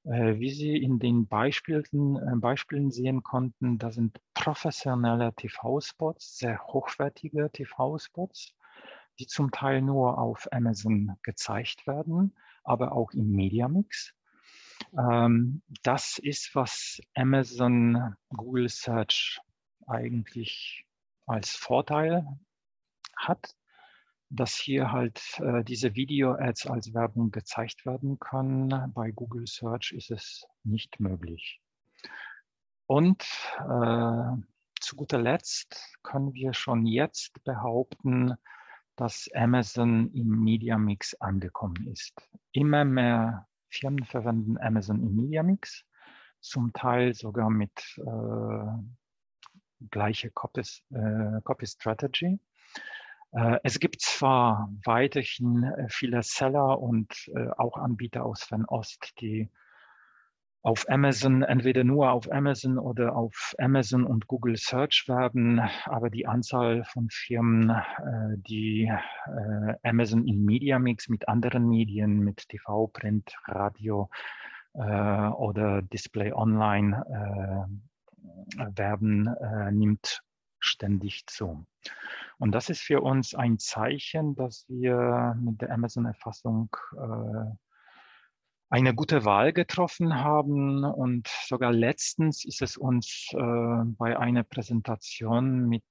[0.03, 6.61] Äh, wie Sie in den Beispielen, äh, Beispielen sehen konnten, da sind professionelle TV-Spots, sehr
[6.67, 8.55] hochwertige TV-Spots,
[9.19, 14.13] die zum Teil nur auf Amazon gezeigt werden, aber auch im Mediamix.
[14.97, 19.39] Ähm, das ist, was Amazon Google Search
[19.87, 20.85] eigentlich
[21.25, 22.25] als Vorteil
[23.17, 23.55] hat,
[24.29, 28.91] dass hier halt äh, diese Video-Ads als Werbung gezeigt werden können.
[28.93, 31.61] Bei Google Search ist es nicht möglich.
[32.87, 33.23] Und
[33.59, 34.35] äh,
[34.79, 38.35] zu guter Letzt können wir schon jetzt behaupten,
[38.95, 42.13] dass Amazon im Media Mix angekommen ist.
[42.51, 45.85] Immer mehr Firmen verwenden Amazon im Media Mix,
[46.39, 52.39] zum Teil sogar mit äh, gleicher Copy, äh, Copy Strategy.
[53.31, 59.49] Äh, es gibt zwar weiterhin äh, viele Seller und äh, auch Anbieter aus Fernost, die
[60.63, 66.25] auf Amazon, entweder nur auf Amazon oder auf Amazon und Google Search werben, aber die
[66.25, 72.87] Anzahl von Firmen, äh, die äh, Amazon in Media Mix mit anderen Medien, mit TV,
[72.87, 74.09] Print, Radio
[74.73, 77.03] äh, oder Display Online
[78.55, 79.29] werben,
[79.71, 80.21] nimmt
[80.59, 81.65] ständig zu.
[82.39, 86.69] Und das ist für uns ein Zeichen, dass wir mit der Amazon-Erfassung
[88.73, 90.83] eine gute Wahl getroffen haben.
[90.83, 95.83] Und sogar letztens ist es uns äh, bei einer Präsentation mit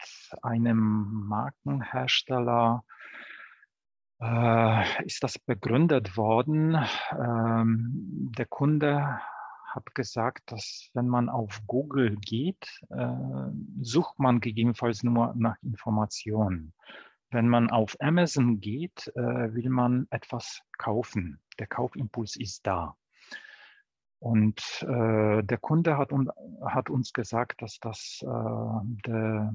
[0.43, 2.83] einem Markenhersteller
[4.21, 6.77] äh, ist das begründet worden.
[7.13, 9.21] Ähm, der Kunde
[9.73, 13.15] hat gesagt, dass wenn man auf Google geht, äh,
[13.81, 16.75] sucht man gegebenenfalls nur nach Informationen.
[17.31, 21.42] Wenn man auf Amazon geht, äh, will man etwas kaufen.
[21.59, 22.97] Der Kaufimpuls ist da.
[24.19, 26.31] Und äh, der Kunde hat, un
[26.65, 29.53] hat, uns gesagt, dass das äh, der,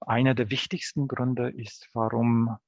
[0.00, 2.58] einer der wichtigsten Gründe ist, warum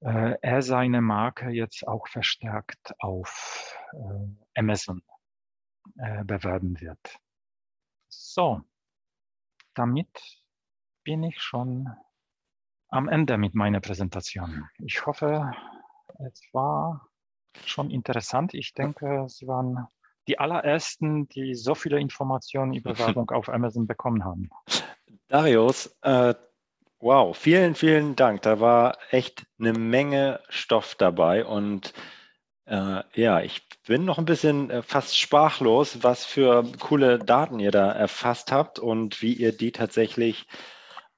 [0.00, 5.02] äh, er seine Marke jetzt auch verstärkt auf äh, Amazon
[5.98, 7.18] äh, bewerben wird.
[8.08, 8.62] So,
[9.74, 10.42] damit
[11.02, 11.88] bin ich schon
[12.88, 14.68] am Ende mit meiner Präsentation.
[14.78, 15.52] Ich hoffe,
[16.18, 17.09] es war
[17.64, 18.54] schon interessant.
[18.54, 19.86] Ich denke, Sie waren
[20.28, 24.50] die allerersten, die so viele Informationen über Werbung auf Amazon bekommen haben.
[25.28, 26.34] Darius, äh,
[27.00, 28.42] wow, vielen, vielen Dank.
[28.42, 31.92] Da war echt eine Menge Stoff dabei und
[32.66, 37.72] äh, ja, ich bin noch ein bisschen äh, fast sprachlos, was für coole Daten ihr
[37.72, 40.46] da erfasst habt und wie ihr die tatsächlich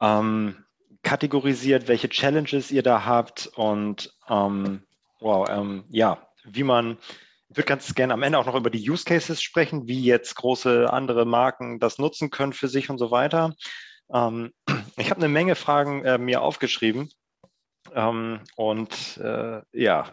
[0.01, 0.64] ähm,
[1.03, 4.85] kategorisiert, welche Challenges ihr da habt und ähm,
[5.22, 6.98] wow, ähm, ja, wie man,
[7.48, 10.35] ich würde ganz gerne am Ende auch noch über die Use Cases sprechen, wie jetzt
[10.35, 13.54] große andere Marken das nutzen können für sich und so weiter.
[14.12, 14.52] Ähm,
[14.96, 17.11] ich habe eine Menge Fragen äh, mir aufgeschrieben
[17.94, 20.11] ähm, und äh, ja,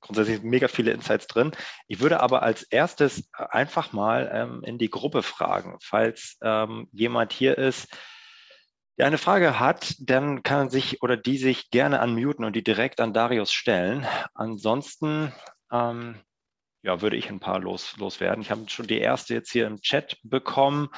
[0.00, 1.52] grundsätzlich mega viele Insights drin.
[1.88, 7.32] Ich würde aber als erstes einfach mal ähm, in die Gruppe fragen, falls ähm, jemand
[7.32, 7.88] hier ist,
[8.98, 13.00] der eine Frage hat, dann kann sich oder die sich gerne unmuten und die direkt
[13.00, 14.06] an Darius stellen.
[14.34, 15.32] Ansonsten
[15.72, 16.20] ähm,
[16.82, 18.42] ja, würde ich ein paar los, loswerden.
[18.42, 20.90] Ich habe schon die erste jetzt hier im Chat bekommen.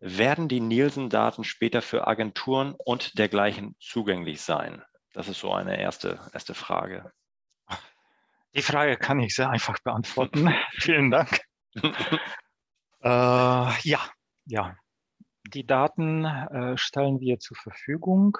[0.00, 4.82] Werden die Nielsen-Daten später für Agenturen und dergleichen zugänglich sein?
[5.12, 7.12] Das ist so eine erste, erste Frage.
[8.54, 10.52] Die Frage kann ich sehr einfach beantworten.
[10.78, 11.40] Vielen Dank.
[11.84, 11.88] äh,
[13.02, 14.00] ja,
[14.46, 14.74] ja,
[15.54, 18.38] die Daten äh, stellen wir zur Verfügung.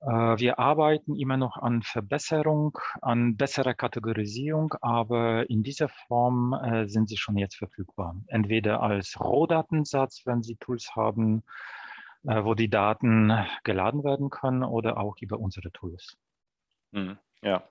[0.00, 6.88] Äh, wir arbeiten immer noch an Verbesserung, an besserer Kategorisierung, aber in dieser Form äh,
[6.88, 8.16] sind sie schon jetzt verfügbar.
[8.28, 11.42] Entweder als Rohdatensatz, wenn Sie Tools haben,
[12.24, 13.32] äh, wo die Daten
[13.64, 16.16] geladen werden können, oder auch über unsere Tools.
[16.92, 17.68] Mhm, ja.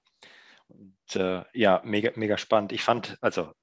[0.67, 2.71] Und, äh, ja, mega, mega spannend.
[2.71, 3.53] Ich fand, also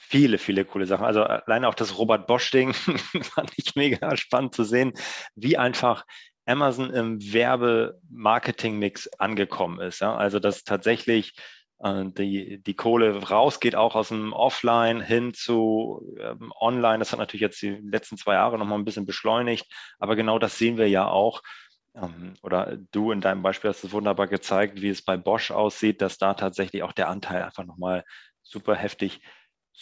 [0.00, 1.04] viele, viele coole Sachen.
[1.04, 2.72] Also alleine auch das Robert Bosch-Ding
[3.22, 4.92] fand ich mega spannend zu sehen,
[5.36, 6.04] wie einfach
[6.46, 10.00] Amazon im Werbe-Marketing-Mix angekommen ist.
[10.00, 10.16] Ja?
[10.16, 11.34] Also dass tatsächlich
[11.80, 16.98] äh, die, die Kohle rausgeht, auch aus dem Offline hin zu ähm, Online.
[16.98, 19.66] Das hat natürlich jetzt die letzten zwei Jahre nochmal ein bisschen beschleunigt,
[19.98, 21.42] aber genau das sehen wir ja auch.
[21.94, 26.00] Ähm, oder du in deinem Beispiel hast es wunderbar gezeigt, wie es bei Bosch aussieht,
[26.00, 28.02] dass da tatsächlich auch der Anteil einfach nochmal
[28.42, 29.20] super heftig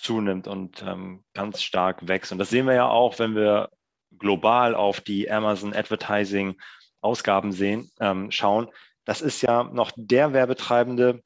[0.00, 2.32] zunimmt und ähm, ganz stark wächst.
[2.32, 3.70] Und das sehen wir ja auch, wenn wir
[4.16, 6.56] global auf die Amazon Advertising
[7.00, 8.68] Ausgaben sehen, ähm, schauen.
[9.04, 11.22] Das ist ja noch der Werbetreibende,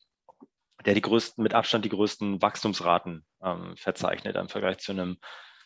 [0.85, 5.19] der die größten, mit Abstand die größten Wachstumsraten ähm, verzeichnet im Vergleich zu einem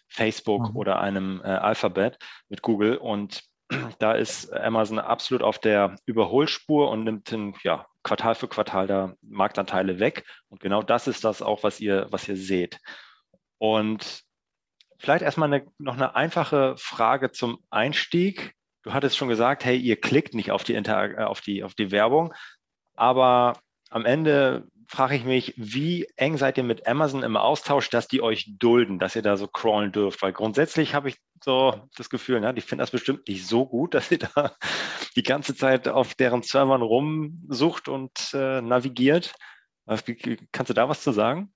[0.08, 0.76] Facebook mhm.
[0.76, 2.96] oder einem äh, Alphabet mit Google.
[2.96, 3.42] Und
[3.98, 9.14] da ist Amazon absolut auf der Überholspur und nimmt den, ja, Quartal für Quartal da
[9.20, 10.24] Marktanteile weg.
[10.48, 12.78] Und genau das ist das auch, was ihr, was ihr seht.
[13.58, 14.22] Und
[14.98, 18.54] vielleicht erstmal eine, noch eine einfache Frage zum Einstieg.
[18.82, 21.90] Du hattest schon gesagt, hey, ihr klickt nicht auf die, Inter auf die, auf die
[21.90, 22.32] Werbung,
[22.94, 23.58] aber
[23.90, 28.22] am Ende frage ich mich, wie eng seid ihr mit Amazon im Austausch, dass die
[28.22, 30.22] euch dulden, dass ihr da so crawlen dürft?
[30.22, 33.94] Weil grundsätzlich habe ich so das Gefühl, ne, die finden das bestimmt nicht so gut,
[33.94, 34.56] dass ihr da
[35.16, 39.34] die ganze Zeit auf deren Servern rumsucht und äh, navigiert.
[39.86, 41.52] Kannst du da was zu sagen?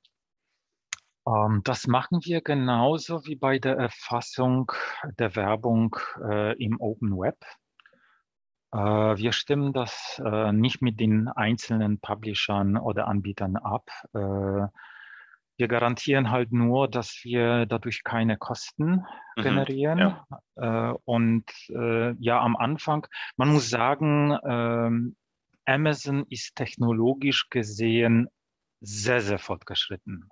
[1.25, 4.73] Um, ähm, das machen wir genauso wie bei der Erfassung
[5.19, 7.39] der Werbung äh, im Open Web.
[8.73, 13.91] Äh, wir stimmen das äh, nicht mit den einzelnen Publishern oder Anbietern ab.
[14.15, 14.69] Äh,
[15.61, 19.05] Wir garantieren halt nur, dass wir dadurch keine Kosten
[19.37, 19.99] mhm, generieren.
[19.99, 20.97] Ja.
[21.05, 23.07] Und ja, am Anfang,
[23.37, 25.17] man muss sagen, ähm,
[25.67, 28.29] Amazon ist technologisch gesehen
[28.81, 30.31] sehr, sehr fortgeschritten.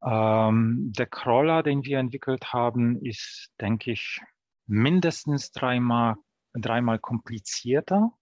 [0.00, 4.20] Ähm, der Crawler, den wir entwickelt haben, ist, denke ich,
[4.68, 6.14] mindestens dreimal,
[6.54, 8.12] dreimal komplizierter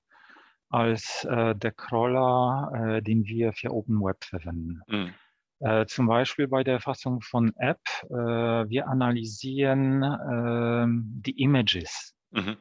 [0.69, 4.81] als äh, der Crawler, äh, den wir für Open Web verwenden.
[4.89, 5.15] Mhm.
[5.61, 7.81] Äh, zum Beispiel bei der Erfassung von App,
[8.11, 10.87] äh, wir analysieren äh,
[11.23, 12.15] die Images.
[12.31, 12.57] Mhm.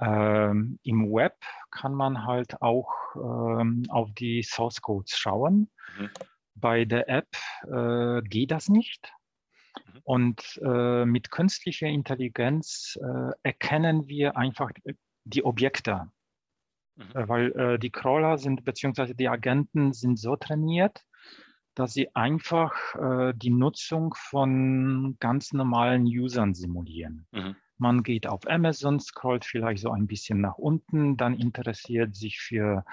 [0.00, 1.36] Ähm, Im Web
[1.70, 5.70] kann man halt auch ähm, auf die Source Codes schauen.
[5.98, 6.10] Mhm.
[6.54, 7.28] Bei der App
[7.66, 9.12] äh, geht das nicht.
[9.92, 10.00] Mhm.
[10.04, 14.70] Und äh, mit künstlicher Intelligenz äh, erkennen wir einfach
[15.24, 16.10] die Objekte.
[16.96, 17.08] Mhm.
[17.14, 21.04] Weil die Crawler sind, beziehungsweise die Agenten sind so trainiert,
[21.74, 27.26] dass sie einfach äh, die Nutzung von ganz normalen Usern simulieren.
[27.32, 27.56] Mhm.
[27.78, 32.84] Man geht auf Amazon, scrollt vielleicht so ein bisschen nach unten, dann interessiert sich für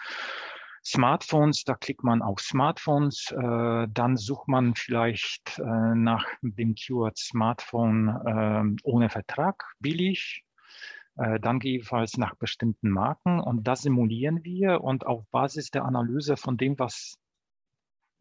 [0.84, 7.18] Smartphones, da klickt man auf Smartphones, äh, dann sucht man vielleicht äh, nach dem Keyword
[7.18, 10.44] Smartphone äh, ohne Vertrag, billig,
[11.18, 16.38] äh, dann jedenfalls nach bestimmten Marken und das simulieren wir und auf Basis der Analyse
[16.38, 17.18] von dem, was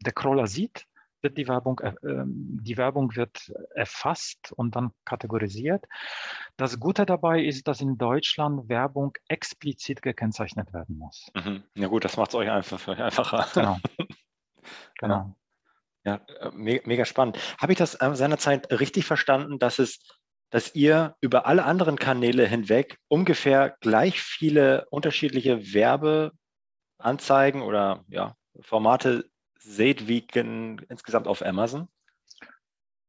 [0.01, 0.85] der Crawler sieht,
[1.21, 5.85] wird die Werbung, äh, die Werbung wird erfasst und dann kategorisiert.
[6.57, 11.31] Das Gute dabei ist, dass in Deutschland Werbung explizit gekennzeichnet werden muss.
[11.33, 11.63] Mhm.
[11.75, 13.47] Ja gut, das macht es euch einfach für euch einfacher.
[13.53, 13.77] Genau.
[14.99, 15.35] genau.
[16.05, 16.21] Ja,
[16.53, 17.37] me mega spannend.
[17.59, 19.99] Habe ich das seinerzeit richtig verstanden, dass es
[20.51, 29.28] dass ihr über alle anderen Kanäle hinweg ungefähr gleich viele unterschiedliche Werbeanzeigen oder ja, Formate
[29.59, 30.25] seht wie
[30.89, 31.87] insgesamt auf Amazon?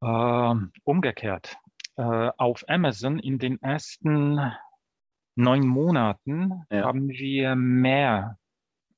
[0.03, 1.57] Ähm, umgekehrt.
[1.97, 4.53] Äh, auf Amazon in den ersten
[5.35, 6.85] neun Monaten ja.
[6.85, 8.39] haben wir mehr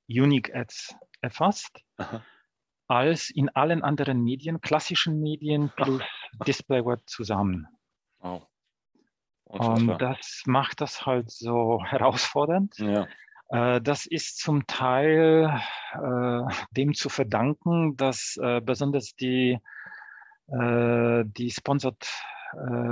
[0.09, 2.23] Unique Ads erfasst Aha.
[2.89, 6.03] als in allen anderen Medien, klassischen Medien plus
[6.47, 7.67] Display Web zusammen.
[8.21, 8.43] Oh.
[9.45, 12.79] Und das macht das halt so herausfordernd.
[12.79, 13.07] Ja.
[13.53, 15.61] Äh, das ist zum Teil
[15.93, 19.59] äh, dem zu verdanken, dass äh, besonders die,
[20.55, 22.07] die Sponsored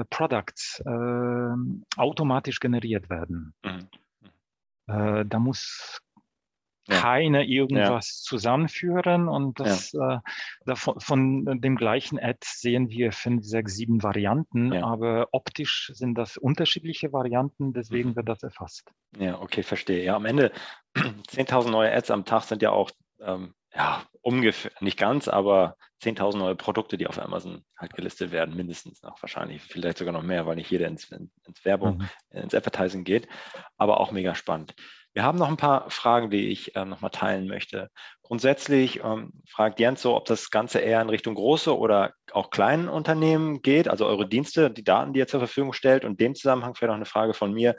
[0.08, 1.54] Products äh,
[1.96, 3.52] automatisch generiert werden.
[3.62, 5.28] Mhm.
[5.28, 6.00] da muss
[6.88, 10.18] keine irgendwas zusammenführen und das äh,
[10.64, 16.36] davon, von dem gleichen Ad sehen wir fünf, sechs, sieben Varianten, aber optisch sind das
[16.36, 18.16] unterschiedliche Varianten, deswegen mhm.
[18.16, 18.90] wird das erfasst.
[19.18, 20.04] Ja, okay, verstehe.
[20.04, 20.52] Ja, am Ende
[20.96, 26.38] 10.000 neue Ads am Tag sind ja auch ähm, ja, ungefähr, nicht ganz, aber 10.000
[26.38, 30.46] neue Produkte, die auf Amazon halt gelistet werden, mindestens noch wahrscheinlich, vielleicht sogar noch mehr,
[30.46, 32.38] weil nicht jeder ins, ins Werbung, mhm.
[32.40, 33.28] ins Advertising geht,
[33.76, 34.74] aber auch mega spannend.
[35.12, 37.90] Wir haben noch ein paar Fragen, die ich äh, nochmal teilen möchte.
[38.22, 42.88] Grundsätzlich ähm, fragt Jens so, ob das Ganze eher in Richtung große oder auch kleinen
[42.88, 46.04] Unternehmen geht, also eure Dienste, die Daten, die ihr zur Verfügung stellt.
[46.04, 47.76] Und in dem Zusammenhang vielleicht noch eine Frage von mir.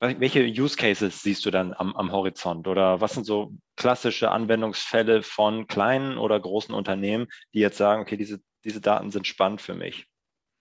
[0.00, 2.68] Welche Use Cases siehst du dann am, am Horizont?
[2.68, 8.18] Oder was sind so klassische Anwendungsfälle von kleinen oder großen Unternehmen, die jetzt sagen, okay,
[8.18, 10.06] diese, diese Daten sind spannend für mich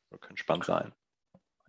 [0.09, 0.93] oder können spannend sein?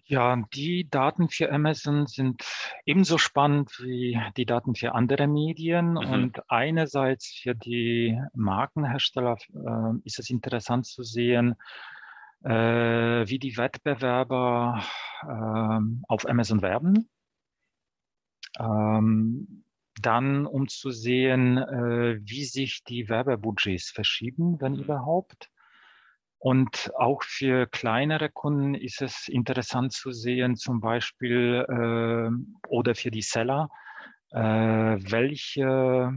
[0.09, 2.45] Ja, die Daten für Amazon sind
[2.85, 5.95] ebenso spannend wie die Daten für andere Medien.
[5.95, 5.97] Mhm.
[5.97, 11.57] Und einerseits für die Markenhersteller äh, ist es interessant zu sehen,
[12.45, 14.85] äh, wie die Wettbewerber
[15.23, 17.09] äh, auf Amazon werben.
[18.61, 19.65] Ähm,
[20.01, 24.83] dann, um zu sehen, äh, wie sich die Werbebudgets verschieben, wenn mhm.
[24.83, 25.51] überhaupt.
[26.39, 33.11] Und auch für kleinere Kunden ist es interessant zu sehen, zum Beispiel äh, oder für
[33.11, 33.69] die Seller,
[34.33, 36.13] äh, welche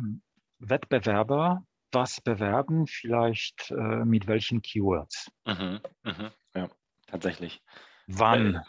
[0.60, 5.32] Wettbewerber was bewerben, vielleicht äh, mit welchen Keywords.
[5.46, 6.70] Mhm, mh, ja,
[7.08, 7.62] tatsächlich.
[8.08, 8.62] Wann?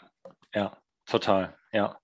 [0.55, 1.99] ja, total, ja.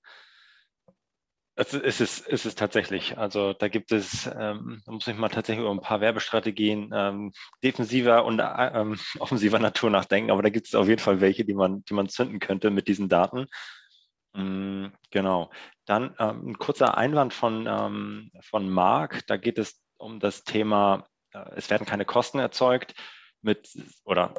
[1.60, 3.18] Es ist, es, ist es tatsächlich.
[3.18, 7.32] Also da gibt es, ähm, da muss ich mal tatsächlich über ein paar Werbestrategien ähm,
[7.64, 11.46] defensiver und äh, ähm, offensiver Natur nachdenken, aber da gibt es auf jeden Fall welche,
[11.46, 13.48] die man, die man zünden könnte mit diesen Daten.
[14.34, 15.50] Mm, genau.
[15.86, 19.26] Dann ähm, ein kurzer Einwand von, ähm, von Marc.
[19.26, 22.94] Da geht es um das Thema, äh, es werden keine Kosten erzeugt
[23.42, 23.70] mit
[24.04, 24.34] oder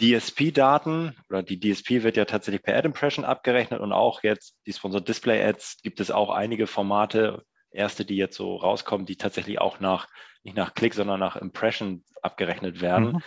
[0.00, 5.08] DSP-Daten oder die DSP wird ja tatsächlich per Ad-Impression abgerechnet und auch jetzt die Sponsored
[5.08, 9.80] Display Ads gibt es auch einige Formate, erste, die jetzt so rauskommen, die tatsächlich auch
[9.80, 10.08] nach,
[10.42, 13.12] nicht nach Klick, sondern nach Impression abgerechnet werden.
[13.12, 13.22] Mhm.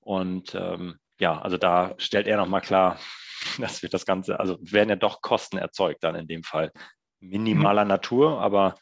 [0.00, 2.98] Und ähm, ja, also da stellt er nochmal klar,
[3.58, 6.72] dass wir das Ganze, also werden ja doch Kosten erzeugt dann in dem Fall.
[7.20, 7.88] Minimaler mhm.
[7.88, 8.76] Natur, aber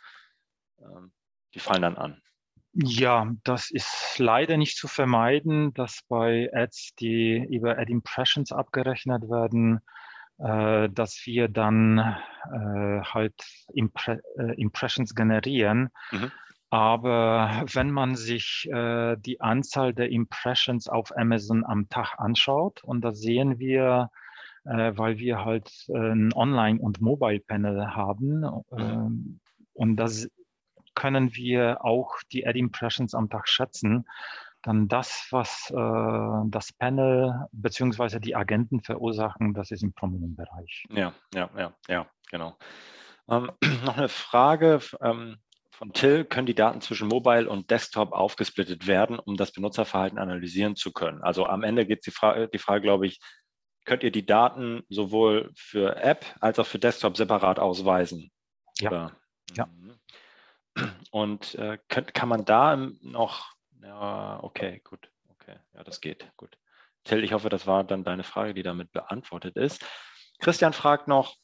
[0.80, 1.12] ähm,
[1.54, 2.22] die fallen dann an.
[2.80, 9.28] Ja, das ist leider nicht zu vermeiden, dass bei Ads, die über Ad Impressions abgerechnet
[9.28, 9.80] werden,
[10.38, 13.34] äh, dass wir dann äh, halt
[13.74, 15.88] Impre äh, Impressions generieren.
[16.12, 16.30] Mhm.
[16.70, 23.00] Aber wenn man sich äh, die Anzahl der Impressions auf Amazon am Tag anschaut, und
[23.00, 24.10] da sehen wir,
[24.66, 28.62] äh, weil wir halt äh, ein Online- und Mobile-Panel haben, mhm.
[28.78, 29.40] Ähm,
[29.74, 30.28] und das
[30.98, 34.04] können wir auch die Ad Impressions am Tag schätzen,
[34.62, 38.18] dann das, was äh, das Panel bzw.
[38.18, 40.86] die Agenten verursachen, das ist im Promillenbereich.
[40.90, 42.58] Ja, ja, ja, ja, genau.
[43.30, 43.52] Ähm,
[43.84, 45.36] noch eine Frage ähm,
[45.70, 46.24] von Till.
[46.24, 51.22] Können die Daten zwischen Mobile und Desktop aufgesplittet werden, um das Benutzerverhalten analysieren zu können?
[51.22, 53.20] Also am Ende geht die Frage, die Frage, glaube ich,
[53.84, 58.32] könnt ihr die Daten sowohl für App als auch für Desktop separat ausweisen?
[58.80, 58.90] Ja.
[58.90, 59.12] Oder?
[59.54, 59.66] ja.
[59.66, 59.97] Mhm.
[61.10, 66.58] Und äh, kann, kann man da noch, ja, okay, gut, okay, ja, das geht, gut.
[67.04, 69.84] Till, ich hoffe, das war dann deine Frage, die damit beantwortet ist.
[70.40, 71.36] Christian fragt noch,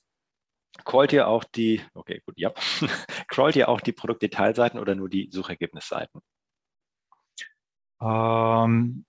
[0.85, 2.53] crawlt ihr auch die, okay, gut, ja,
[3.29, 6.21] crawlt ihr auch die Produktdetailseiten oder nur die Suchergebnisseiten?
[8.01, 9.07] Ähm,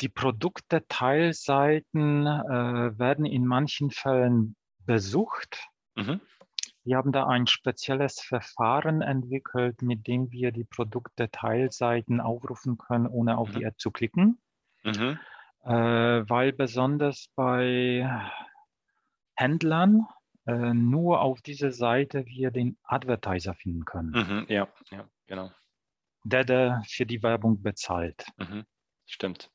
[0.00, 5.68] die Produktdetailseiten äh, werden in manchen Fällen besucht.
[5.94, 6.20] Mhm.
[6.84, 13.38] Wir haben da ein spezielles Verfahren entwickelt, mit dem wir die Produktdetailseiten aufrufen können, ohne
[13.38, 13.52] auf mhm.
[13.54, 14.40] die App zu klicken.
[14.82, 15.18] Mhm.
[15.64, 18.10] Äh, weil besonders bei
[19.36, 20.06] Händlern
[20.46, 24.10] äh, nur auf dieser Seite wir den Advertiser finden können.
[24.10, 25.50] Mhm, ja, ja, genau.
[26.24, 28.26] Der, der für die Werbung bezahlt.
[28.38, 28.64] Mhm,
[29.06, 29.50] stimmt.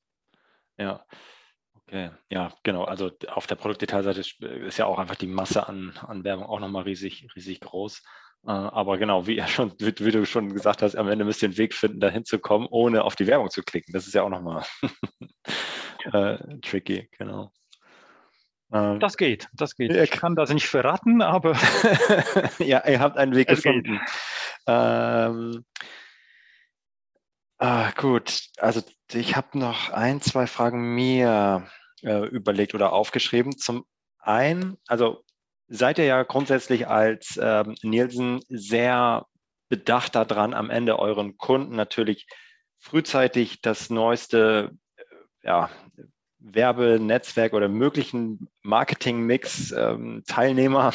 [0.78, 1.05] Ja.
[1.88, 2.83] Okay, ja, genau.
[2.83, 6.83] Also auf der Produktdetailseite ist ja auch einfach die Masse an, an Werbung auch nochmal
[6.83, 8.03] riesig, riesig groß.
[8.45, 11.47] Äh, aber genau, wie, schon, wie, wie, du schon gesagt hast, am Ende müsst ihr
[11.47, 13.93] einen Weg finden, dahin zu kommen, ohne auf die Werbung zu klicken.
[13.93, 14.65] Das ist ja auch nochmal
[16.11, 17.53] äh, tricky, genau.
[18.73, 19.93] Ähm, das geht, das geht.
[19.93, 21.53] Ich kann das nicht verraten, aber.
[22.59, 24.01] ja, ihr habt einen Weg gefunden.
[24.67, 25.63] Ähm,
[27.59, 28.81] ah, gut, also
[29.14, 31.68] ich habe noch ein, zwei Fragen mir
[32.03, 33.58] äh, überlegt oder aufgeschrieben.
[33.58, 33.86] Zum
[34.20, 35.24] einen, also
[35.68, 39.26] seid ihr ja grundsätzlich als ähm, Nielsen sehr
[39.70, 42.28] bedacht daran, am Ende euren Kunden natürlich
[42.80, 45.03] frühzeitig das neueste äh,
[45.43, 45.70] ja,
[46.39, 50.93] Werbenetzwerk oder möglichen Marketingmix ähm, Teilnehmer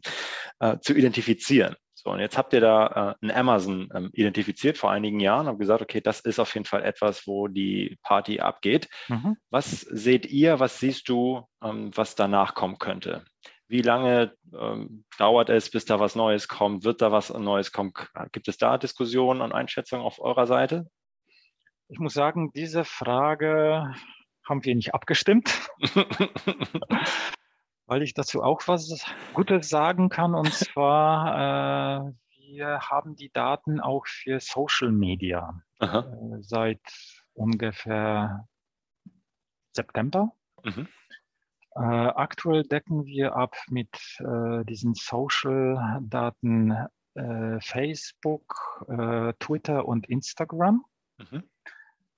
[0.60, 1.76] äh, zu identifizieren.
[2.08, 5.58] So, und jetzt habt ihr da äh, ein Amazon ähm, identifiziert vor einigen Jahren und
[5.58, 8.88] gesagt, okay, das ist auf jeden Fall etwas, wo die Party abgeht.
[9.08, 9.36] Mhm.
[9.50, 13.26] Was seht ihr, was siehst du, ähm, was danach kommen könnte?
[13.66, 16.84] Wie lange ähm, dauert es, bis da was Neues kommt?
[16.84, 17.92] Wird da was Neues kommen?
[18.32, 20.88] Gibt es da Diskussionen und Einschätzungen auf eurer Seite?
[21.88, 23.94] Ich muss sagen, diese Frage
[24.48, 25.68] haben wir nicht abgestimmt.
[27.88, 30.34] weil ich dazu auch was Gutes sagen kann.
[30.34, 36.02] Und zwar, äh, wir haben die Daten auch für Social Media äh,
[36.40, 36.80] seit
[37.34, 38.46] ungefähr
[39.72, 40.32] September.
[40.62, 40.86] Mhm.
[41.74, 50.84] Äh, aktuell decken wir ab mit äh, diesen Social-Daten äh, Facebook, äh, Twitter und Instagram.
[51.18, 51.44] Mhm.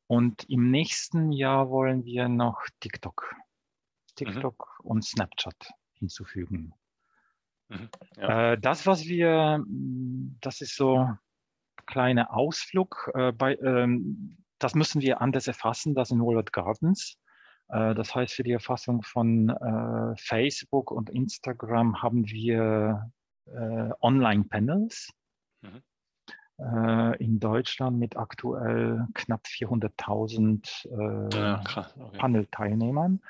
[0.07, 3.35] Und im nächsten Jahr wollen wir noch TikTok.
[4.25, 4.91] TikTok mhm.
[4.91, 6.75] und Snapchat hinzufügen.
[7.69, 7.89] Mhm.
[8.17, 8.53] Ja.
[8.53, 11.19] Äh, das, was wir, mm, das ist so ein
[11.87, 13.11] kleiner Ausflug.
[13.15, 17.17] Äh, bei, ähm, das müssen wir anders erfassen, das in Wallet Gardens.
[17.69, 23.11] Äh, das heißt, für die Erfassung von äh, Facebook und Instagram haben wir
[23.47, 25.11] äh, Online-Panels.
[25.63, 25.83] Mhm
[27.19, 32.19] in Deutschland mit aktuell knapp 400.000 äh, ja, okay.
[32.19, 33.23] Panel-Teilnehmern.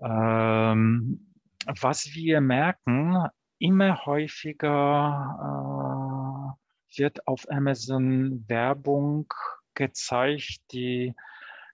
[0.00, 1.34] Ähm,
[1.66, 3.28] was wir merken,
[3.58, 9.26] immer häufiger äh, wird auf Amazon Werbung
[9.74, 11.14] gezeigt, die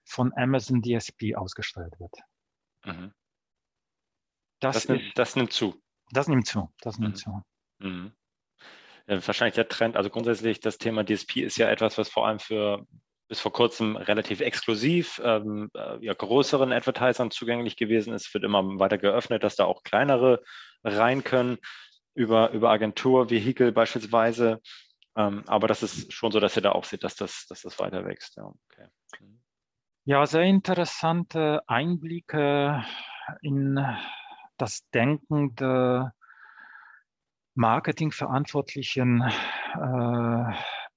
[0.05, 2.15] von Amazon DSP ausgestellt wird.
[2.85, 3.13] Mhm.
[4.59, 5.81] Das, das, nimmt, das, nimmt, zu.
[6.11, 6.73] Das nimmt zu.
[6.79, 7.17] Das nimmt mhm.
[7.17, 7.43] zu.
[7.79, 8.11] Mhm.
[9.05, 12.87] Wahrscheinlich der Trend, also grundsätzlich das Thema DSP ist ja etwas, was vor allem für
[13.27, 18.63] bis vor kurzem relativ exklusiv ähm, äh, ja, größeren Advertisern zugänglich gewesen ist, wird immer
[18.79, 20.43] weiter geöffnet, dass da auch kleinere
[20.83, 21.57] rein können
[22.15, 24.61] über, über Agenturvehikel beispielsweise.
[25.15, 27.79] Ähm, aber das ist schon so, dass ihr da auch seht, dass das, dass das
[27.79, 28.35] weiter wächst.
[28.35, 28.87] Ja, okay.
[30.05, 32.83] Ja, sehr interessante Einblicke
[33.41, 33.79] in
[34.57, 36.13] das Denken der
[37.55, 40.53] Marketingverantwortlichen äh,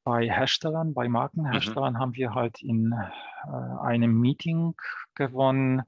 [0.07, 1.99] bei Herstellern, bei Markenherstellern mhm.
[1.99, 4.77] haben wir halt in äh, einem Meeting
[5.17, 5.83] gewonnen,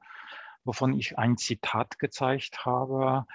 [0.64, 3.27] wovon ich ein Zitat gezeigt habe.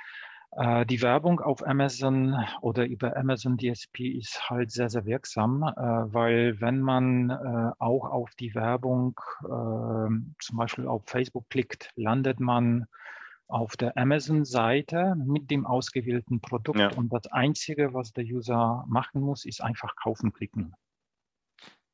[0.51, 5.73] Äh, die Werbung auf Amazon oder über Amazon DSP ist halt sehr, sehr wirksam, äh,
[6.13, 12.41] weil wenn man äh, auch auf die Werbung ähm, zum Beispiel auf Facebook klickt, landet
[12.41, 12.87] man
[13.47, 16.91] auf der Amazon-Seite mit dem ausgewählten Produkt ja.
[16.93, 20.75] und das Einzige, was der User machen muss, ist einfach kaufen klicken.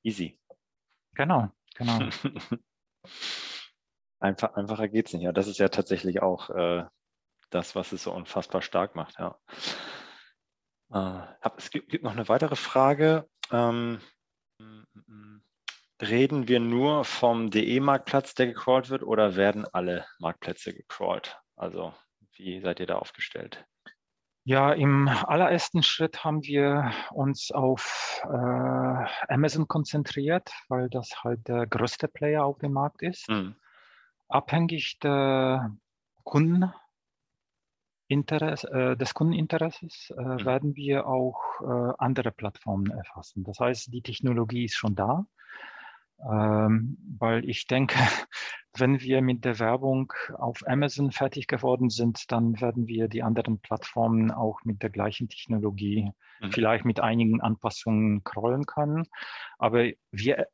[0.04, 0.39] Easy.
[1.16, 2.00] Genau, genau.
[4.22, 5.24] Einfach, einfacher geht es nicht.
[5.24, 6.84] Ja, das ist ja tatsächlich auch äh,
[7.50, 9.18] das, was es so unfassbar stark macht.
[9.18, 9.39] Ja.
[10.91, 13.30] Äh, es gibt, gibt, noch eine weitere Frage.
[13.52, 14.02] Ähm,
[16.02, 21.39] reden wir nur vom DE-Marktplatz, der gecrawlt wird, oder werden alle Marktplätze gecrawlt?
[21.56, 21.93] Also
[22.36, 23.66] wie seid ihr da aufgestellt?
[24.45, 31.68] Ja, im allerersten Schritt haben wir uns auf äh, Amazon konzentriert, weil das halt der
[31.68, 33.30] größte Player auf dem Markt ist.
[33.30, 33.56] Mhm.
[34.28, 35.76] Abhängig der
[36.24, 36.74] Kunden,
[38.08, 40.45] Interesse, äh, des Kundeninteresses äh, mhm.
[40.45, 43.43] werden wir auch äh, andere Plattformen erfassen.
[43.43, 45.26] Das heißt, die Technologie ist schon da,
[46.28, 47.95] ähm, weil ich denke,
[48.78, 53.59] wenn wir mit der Werbung auf Amazon fertig geworden sind, dann werden wir die anderen
[53.59, 56.51] Plattformen auch mit der gleichen Technologie mhm.
[56.51, 59.05] vielleicht mit einigen Anpassungen crawlen können.
[59.57, 60.47] Aber wir,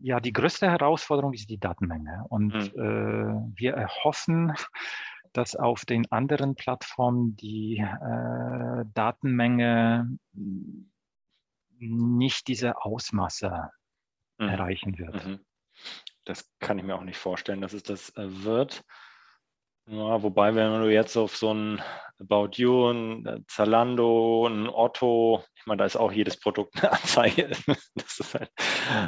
[0.00, 2.80] ja, die größte Herausforderung ist die Datenmenge und mhm.
[2.80, 4.52] äh, wir erhoffen,
[5.32, 10.18] dass auf den anderen Plattformen die äh, Datenmenge
[11.78, 13.70] nicht diese Ausmaße
[14.38, 14.48] mhm.
[14.48, 15.26] erreichen wird.
[15.26, 15.40] Mhm.
[16.24, 18.84] Das kann ich mir auch nicht vorstellen, dass es das äh, wird.
[19.86, 21.82] Ja, wobei, wenn du jetzt auf so ein
[22.20, 26.92] About You, ein äh, Zalando, ein Otto, ich meine, da ist auch jedes Produkt eine
[26.92, 27.50] Anzeige.
[27.94, 28.50] Das ist halt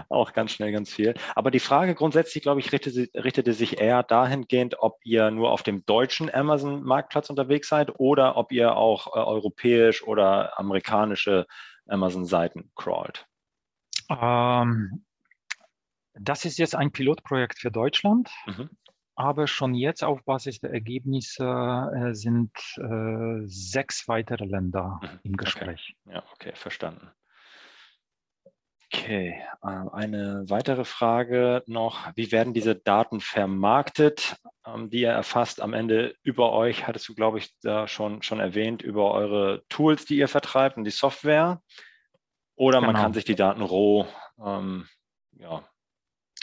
[0.09, 1.15] auch ganz schnell ganz viel.
[1.35, 5.63] Aber die Frage grundsätzlich, glaube ich, richtete, richtete sich eher dahingehend, ob ihr nur auf
[5.63, 11.47] dem deutschen Amazon-Marktplatz unterwegs seid oder ob ihr auch äh, europäisch oder amerikanische
[11.87, 13.27] Amazon-Seiten crawlt.
[14.11, 15.05] Ähm,
[16.15, 18.31] das ist jetzt ein Pilotprojekt für Deutschland.
[18.47, 18.71] Mhm.
[19.17, 25.21] Aber schon jetzt auf Basis der Ergebnisse äh, sind äh, sechs weitere Länder mhm.
[25.23, 25.95] im Gespräch.
[26.05, 26.15] Okay.
[26.15, 27.11] Ja, okay, verstanden.
[28.93, 32.11] Okay, äh, eine weitere Frage noch.
[32.17, 34.37] Wie werden diese Daten vermarktet,
[34.67, 36.87] ähm, die ihr erfasst am Ende über euch?
[36.87, 40.85] Hattest du, glaube ich, da schon, schon erwähnt, über eure Tools, die ihr vertreibt und
[40.85, 41.61] die Software?
[42.57, 42.93] Oder genau.
[42.93, 44.07] man kann sich die Daten roh
[44.45, 44.89] ähm,
[45.33, 45.65] ja,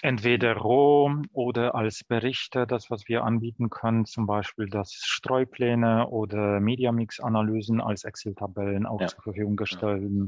[0.02, 6.60] entweder roh oder als Berichte, das, was wir anbieten können, zum Beispiel das Streupläne oder
[6.60, 9.08] Mediamix-Analysen als Excel-Tabellen auch ja.
[9.08, 10.26] zur Verfügung gestellt, ja.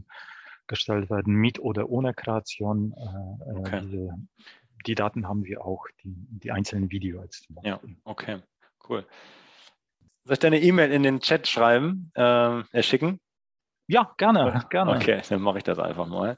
[0.68, 2.94] gestellt werden, mit oder ohne Kreation.
[2.94, 3.82] Äh, äh, okay.
[3.84, 4.10] diese,
[4.86, 7.46] die Daten haben wir auch, die, die einzelnen Videos.
[7.64, 8.40] Ja, okay,
[8.90, 9.06] cool.
[10.26, 13.20] Soll ich deine E-Mail in den Chat schreiben, äh, schicken?
[13.88, 14.96] Ja, gerne, gerne.
[14.96, 16.38] Okay, dann mache ich das einfach mal.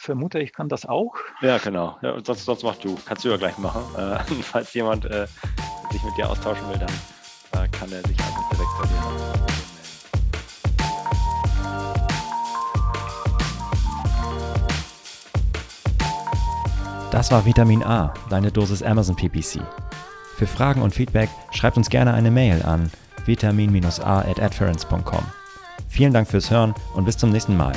[0.00, 1.16] Vermute, ich kann das auch.
[1.40, 1.98] Ja, genau.
[2.02, 2.96] Ja, sonst, sonst mach du.
[3.04, 3.82] Kannst du ja gleich machen.
[3.98, 5.26] Äh, falls jemand äh,
[5.90, 8.94] sich mit dir austauschen will, dann äh, kann er sich einfach direkt bei dir.
[17.10, 19.60] Das war Vitamin A, deine Dosis Amazon PPC.
[20.36, 22.90] Für Fragen und Feedback schreibt uns gerne eine Mail an
[23.26, 24.54] vitamin-a at
[25.88, 27.72] Vielen Dank fürs Hören und bis zum nächsten Mal.